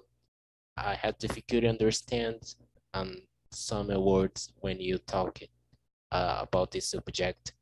I 0.77 0.95
had 0.95 1.17
difficulty 1.17 1.67
understand 1.67 2.55
um, 2.93 3.17
some 3.51 3.87
words 3.87 4.53
when 4.59 4.79
you 4.79 4.97
talk 4.99 5.39
uh, 6.11 6.39
about 6.41 6.71
this 6.71 6.89
subject. 6.89 7.53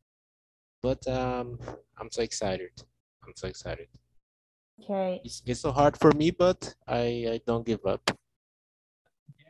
But 0.81 1.07
um, 1.07 1.59
I'm 1.97 2.11
so 2.11 2.21
excited. 2.21 2.71
I'm 3.25 3.33
so 3.35 3.47
excited. 3.47 3.87
Okay, 4.83 5.21
It's, 5.23 5.41
it's 5.45 5.61
so 5.61 5.71
hard 5.71 5.97
for 5.97 6.11
me, 6.11 6.31
but 6.31 6.75
I, 6.87 7.27
I 7.31 7.41
don't 7.47 7.65
give 7.65 7.85
up. 7.85 8.11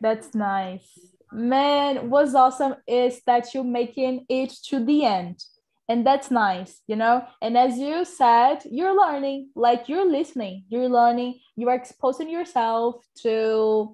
That's 0.05 0.35
nice. 0.35 0.87
Man, 1.31 2.11
what's 2.11 2.35
awesome 2.35 2.75
is 2.87 3.21
that 3.25 3.53
you're 3.53 3.63
making 3.63 4.25
it 4.29 4.51
to 4.69 4.85
the 4.85 5.03
end. 5.03 5.43
And 5.89 6.05
that's 6.05 6.29
nice, 6.29 6.81
you 6.87 6.95
know? 6.95 7.25
And 7.41 7.57
as 7.57 7.79
you 7.79 8.05
said, 8.05 8.59
you're 8.69 8.95
learning, 8.95 9.49
like 9.55 9.89
you're 9.89 10.09
listening, 10.09 10.65
you're 10.69 10.89
learning, 10.89 11.39
you 11.55 11.69
are 11.69 11.75
exposing 11.75 12.29
yourself 12.29 13.03
to 13.23 13.93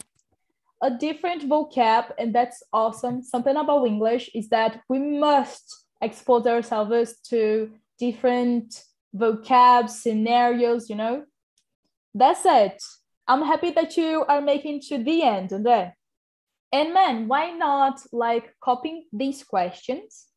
a 0.82 0.92
different 0.92 1.48
vocab, 1.48 2.12
and 2.20 2.36
that's 2.36 2.62
awesome. 2.74 3.24
Something 3.24 3.56
about 3.56 3.88
English 3.88 4.30
is 4.34 4.50
that 4.50 4.82
we 4.90 5.00
must 5.00 5.86
expose 6.02 6.46
ourselves 6.46 7.20
to 7.30 7.72
different 7.98 8.84
vocab 9.16 9.90
scenarios, 9.90 10.90
you 10.90 10.96
know? 10.96 11.24
That's 12.14 12.46
it. 12.46 12.82
I'm 13.28 13.44
happy 13.44 13.72
that 13.72 13.96
you 13.96 14.26
are 14.28 14.42
making 14.42 14.82
to 14.90 15.02
the 15.02 15.24
end, 15.24 15.52
André. 15.52 15.94
And 16.72 16.94
man, 16.94 17.28
why 17.28 17.52
not 17.52 18.02
like 18.12 18.56
copying 18.62 19.06
these 19.12 19.44
questions? 19.44 20.28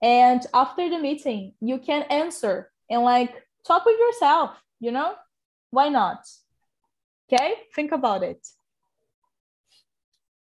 And 0.00 0.44
after 0.54 0.88
the 0.88 0.98
meeting, 0.98 1.54
you 1.60 1.78
can 1.78 2.02
answer 2.04 2.70
and 2.90 3.02
like 3.02 3.34
talk 3.66 3.84
with 3.84 3.98
yourself, 3.98 4.50
you 4.80 4.90
know? 4.92 5.14
Why 5.70 5.88
not? 5.88 6.26
Okay, 7.32 7.54
think 7.74 7.92
about 7.92 8.22
it. 8.22 8.46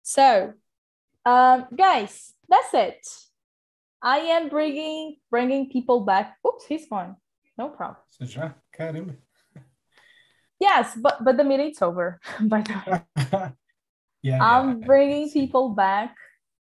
So, 0.03 0.55
um, 1.27 1.67
guys, 1.77 2.33
that's 2.49 2.75
it. 2.75 3.07
I 4.03 4.19
am 4.19 4.49
bringing 4.49 5.17
bringing 5.31 5.69
people 5.69 6.01
back. 6.01 6.39
Oops, 6.47 6.65
he's 6.67 6.89
gone. 6.89 7.17
No 7.59 7.69
problem. 7.69 8.03
Já? 8.23 8.55
Caramba. 8.73 9.17
Yes, 10.59 10.97
but 10.97 11.23
but 11.23 11.37
the 11.37 11.45
meeting's 11.45 11.83
over. 11.83 12.21
By 12.41 12.63
the 12.63 12.75
way, 12.87 13.53
yeah, 14.23 14.43
I'm 14.43 14.81
yeah, 14.81 14.87
bringing 14.87 15.31
people 15.31 15.71
back 15.71 16.17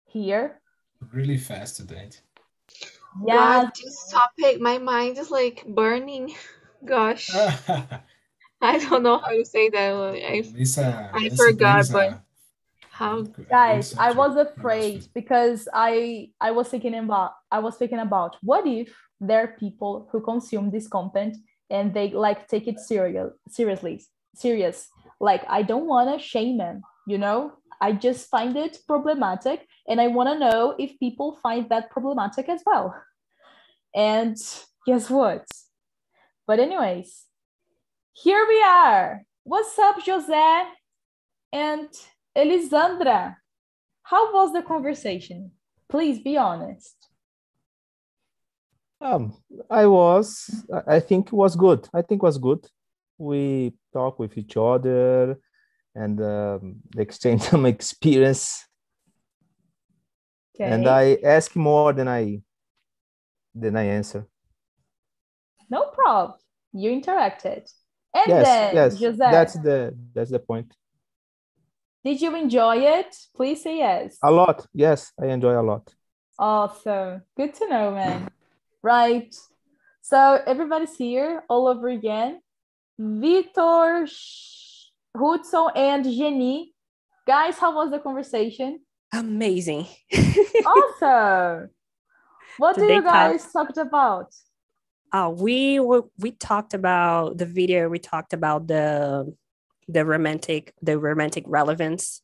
here. 0.05 0.61
really 1.13 1.37
fast 1.37 1.77
today. 1.77 2.09
Yeah, 3.25 3.63
Wow, 3.63 3.71
this 3.83 4.09
topic, 4.11 4.61
my 4.61 4.77
mind 4.77 5.17
is 5.17 5.31
like 5.31 5.65
burning. 5.67 6.35
Gosh, 6.85 7.29
I 8.61 8.77
don't 8.77 9.01
know 9.03 9.17
how 9.17 9.29
to 9.29 9.45
say 9.45 9.69
that. 9.69 9.93
I, 9.93 10.43
Lisa, 10.53 11.09
I 11.13 11.23
Lisa 11.23 11.35
forgot, 11.35 11.87
brings 11.87 11.89
but 11.89 12.21
how? 12.89 13.21
good- 13.21 13.33
good 13.33 13.49
guys 13.49 13.93
i 13.97 14.11
was 14.11 14.35
afraid 14.35 15.05
because 15.13 15.67
i 15.73 16.29
i 16.41 16.49
was 16.51 16.67
thinking 16.67 16.95
about 16.95 17.33
i 17.51 17.59
was 17.59 17.75
thinking 17.77 17.99
about 17.99 18.35
what 18.41 18.65
if 18.65 18.89
there 19.21 19.41
are 19.43 19.55
people 19.59 20.07
who 20.11 20.19
consume 20.21 20.69
this 20.71 20.87
content 20.87 21.37
and 21.69 21.93
they 21.93 22.09
like 22.09 22.47
take 22.47 22.67
it 22.67 22.79
serious 22.79 23.31
seriously 23.49 24.03
serious 24.35 24.89
like 25.19 25.43
i 25.47 25.61
don't 25.61 25.85
want 25.85 26.09
to 26.09 26.17
shame 26.23 26.57
them 26.57 26.81
you 27.07 27.17
know 27.17 27.53
i 27.81 27.91
just 27.91 28.29
find 28.29 28.55
it 28.55 28.77
problematic 28.87 29.65
and 29.87 29.99
i 29.99 30.07
want 30.07 30.29
to 30.29 30.37
know 30.37 30.75
if 30.77 30.99
people 30.99 31.39
find 31.41 31.69
that 31.69 31.89
problematic 31.89 32.49
as 32.49 32.61
well 32.65 32.93
and 33.95 34.37
guess 34.85 35.09
what 35.09 35.45
but 36.45 36.59
anyways 36.59 37.25
here 38.13 38.45
we 38.47 38.61
are 38.61 39.23
what's 39.43 39.79
up 39.79 39.95
jose 40.05 40.63
and 41.53 41.89
Elisandra, 42.37 43.35
how 44.03 44.33
was 44.33 44.53
the 44.53 44.61
conversation? 44.61 45.51
Please 45.89 46.19
be 46.19 46.37
honest. 46.37 46.95
Um, 49.01 49.35
I 49.69 49.85
was, 49.87 50.65
I 50.87 50.99
think 50.99 51.27
it 51.27 51.33
was 51.33 51.55
good. 51.55 51.87
I 51.93 52.01
think 52.01 52.21
it 52.21 52.25
was 52.25 52.37
good. 52.37 52.67
We 53.17 53.73
talk 53.93 54.19
with 54.19 54.37
each 54.37 54.55
other 54.55 55.39
and 55.97 56.21
um, 56.21 56.75
exchange 56.95 57.41
some 57.41 57.65
experience. 57.75 58.65
Okay. 60.55 60.69
And 60.71 60.87
I 60.87 61.17
ask 61.23 61.55
more 61.55 61.93
than 61.93 62.07
I 62.07 62.41
than 63.53 63.75
I 63.75 63.83
answer. 63.83 64.27
no 65.69 65.81
problem. 65.99 66.37
You 66.73 66.91
interacted. 66.91 67.63
And 68.13 68.27
yes, 68.27 68.45
then, 68.45 68.75
yes, 68.75 69.17
that's 69.17 69.53
the 69.53 69.95
that's 70.13 70.31
the 70.31 70.39
point. 70.39 70.73
did 72.03 72.21
you 72.21 72.35
enjoy 72.35 72.77
it? 72.77 73.11
Please 73.35 73.63
say 73.63 73.77
yes. 73.77 74.17
A 74.23 74.31
lot. 74.31 74.65
Yes, 74.73 75.11
I 75.21 75.25
enjoy 75.27 75.59
a 75.59 75.65
lot. 75.71 75.93
Awesome. 76.39 77.23
Good 77.35 77.53
to 77.55 77.67
know, 77.67 77.91
man. 77.91 78.29
Right. 78.81 79.35
So 80.01 80.39
everybody's 80.45 80.95
here 80.95 81.43
all 81.49 81.67
over 81.67 81.89
again. 81.89 82.39
Vitor, 82.99 84.07
Hudson, 85.17 85.67
and 85.75 86.03
Jenny. 86.03 86.73
Guys, 87.25 87.57
how 87.57 87.75
was 87.75 87.91
the 87.91 87.99
conversation? 87.99 88.79
Amazing. 89.13 89.87
Awesome. 90.65 91.69
What 92.57 92.75
do 92.75 92.87
Did 92.87 92.95
you 92.95 93.01
talk- 93.03 93.13
guys 93.13 93.51
talked 93.51 93.77
about? 93.77 94.33
Uh, 95.11 95.31
we 95.33 95.79
were, 95.79 96.03
we 96.17 96.31
talked 96.31 96.73
about 96.73 97.37
the 97.37 97.45
video. 97.45 97.87
We 97.89 97.99
talked 97.99 98.33
about 98.33 98.67
the 98.67 99.33
the 99.87 100.03
romantic 100.05 100.73
the 100.81 100.99
romantic 100.99 101.45
relevance, 101.47 102.21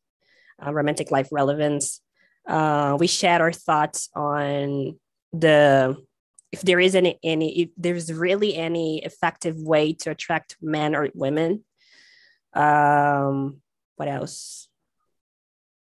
uh, 0.66 0.74
romantic 0.74 1.10
life 1.12 1.30
relevance. 1.32 2.02
Uh, 2.48 2.98
we 3.00 3.08
shared 3.08 3.42
our 3.42 3.54
thoughts 3.54 4.10
on 4.16 5.00
the 5.32 5.96
if 6.52 6.62
there 6.62 6.80
is 6.80 6.94
any 6.94 7.18
any 7.24 7.62
if 7.62 7.70
there's 7.78 8.12
really 8.12 8.56
any 8.56 9.02
effective 9.04 9.56
way 9.58 9.94
to 9.94 10.12
attract 10.12 10.58
men 10.62 10.94
or 10.96 11.10
women. 11.14 11.64
Um, 12.54 13.62
what 13.96 14.08
else? 14.08 14.68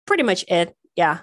Pretty 0.06 0.22
much 0.22 0.44
it. 0.48 0.76
Yeah. 0.96 1.20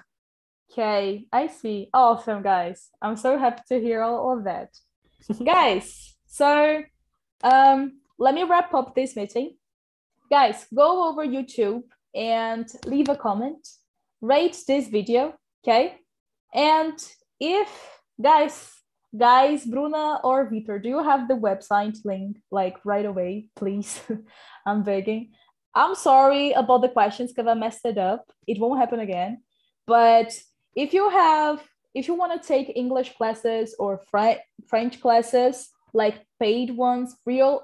Okay, 0.70 1.26
I 1.32 1.46
see. 1.46 1.88
Awesome, 1.92 2.42
guys. 2.42 2.90
I'm 3.00 3.16
so 3.16 3.38
happy 3.38 3.62
to 3.68 3.80
hear 3.80 4.02
all 4.02 4.36
of 4.36 4.44
that. 4.44 4.70
guys, 5.44 6.16
so 6.26 6.82
um, 7.42 8.00
let 8.18 8.34
me 8.34 8.44
wrap 8.44 8.74
up 8.74 8.94
this 8.94 9.16
meeting. 9.16 9.56
Guys, 10.30 10.66
go 10.74 11.08
over 11.08 11.26
YouTube 11.26 11.82
and 12.14 12.68
leave 12.84 13.08
a 13.08 13.16
comment, 13.16 13.66
rate 14.20 14.56
this 14.66 14.88
video, 14.88 15.34
okay? 15.64 15.96
And 16.52 16.98
if, 17.40 17.68
guys, 18.20 18.77
guys, 19.16 19.64
Bruna 19.64 20.20
or 20.24 20.50
Vitor, 20.50 20.82
do 20.82 20.88
you 20.88 21.02
have 21.02 21.28
the 21.28 21.34
website 21.34 21.98
link 22.04 22.38
like 22.50 22.76
right 22.84 23.06
away, 23.06 23.48
please? 23.56 24.00
I'm 24.66 24.82
begging. 24.82 25.32
I'm 25.74 25.94
sorry 25.94 26.52
about 26.52 26.82
the 26.82 26.88
questions 26.88 27.32
because 27.32 27.48
I 27.48 27.54
messed 27.54 27.84
it 27.84 27.98
up. 27.98 28.30
It 28.46 28.58
won't 28.58 28.80
happen 28.80 29.00
again. 29.00 29.42
But 29.86 30.38
if 30.78 30.92
you 30.92 31.08
have 31.10 31.62
if 31.94 32.06
you 32.06 32.14
want 32.14 32.40
to 32.40 32.46
take 32.46 32.76
english 32.76 33.16
classes 33.16 33.74
or 33.78 33.98
Fre- 34.10 34.42
french 34.68 35.00
classes 35.00 35.70
like 35.92 36.24
paid 36.38 36.70
ones 36.70 37.16
real 37.26 37.62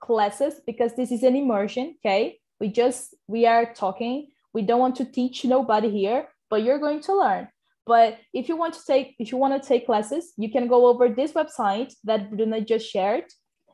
classes 0.00 0.60
because 0.66 0.94
this 0.96 1.12
is 1.12 1.22
an 1.22 1.36
immersion 1.36 1.94
okay 1.98 2.38
we 2.60 2.68
just 2.68 3.14
we 3.28 3.46
are 3.46 3.72
talking 3.72 4.28
we 4.52 4.62
don't 4.62 4.80
want 4.80 4.96
to 4.96 5.04
teach 5.04 5.44
nobody 5.44 5.90
here 5.90 6.28
but 6.50 6.62
you're 6.62 6.78
going 6.78 7.00
to 7.00 7.14
learn 7.14 7.48
but 7.86 8.18
if 8.34 8.48
you 8.48 8.56
want 8.56 8.74
to 8.74 8.80
take 8.86 9.14
if 9.18 9.30
you 9.30 9.38
want 9.38 9.60
to 9.60 9.68
take 9.68 9.86
classes 9.86 10.32
you 10.36 10.50
can 10.50 10.66
go 10.66 10.86
over 10.86 11.08
this 11.08 11.32
website 11.32 11.94
that 12.04 12.30
bruna 12.30 12.60
just 12.60 12.86
shared 12.90 13.24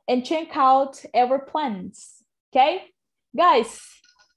and 0.08 0.24
check 0.24 0.48
out 0.56 1.02
our 1.14 1.38
plans 1.38 2.22
okay 2.50 2.84
guys 3.36 3.80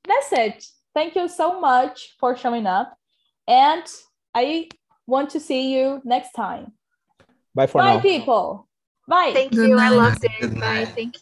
that's 0.07 0.31
it 0.31 0.65
thank 0.93 1.15
you 1.15 1.27
so 1.27 1.59
much 1.59 2.15
for 2.19 2.35
showing 2.35 2.65
up 2.65 2.95
and 3.47 3.83
I 4.33 4.69
want 5.07 5.29
to 5.31 5.39
see 5.39 5.73
you 5.73 6.01
next 6.03 6.31
time. 6.33 6.73
Bye 7.53 7.67
for 7.67 7.79
Bye, 7.81 7.95
now. 7.95 8.01
people. 8.01 8.67
Bye. 9.07 9.31
Thank 9.33 9.53
Good 9.53 9.69
you. 9.69 9.77
I 9.77 9.89
night. 9.89 9.95
loved 9.95 10.25
it. 10.25 10.59
Bye. 10.59 10.85
Thank 10.85 11.15
you. 11.15 11.19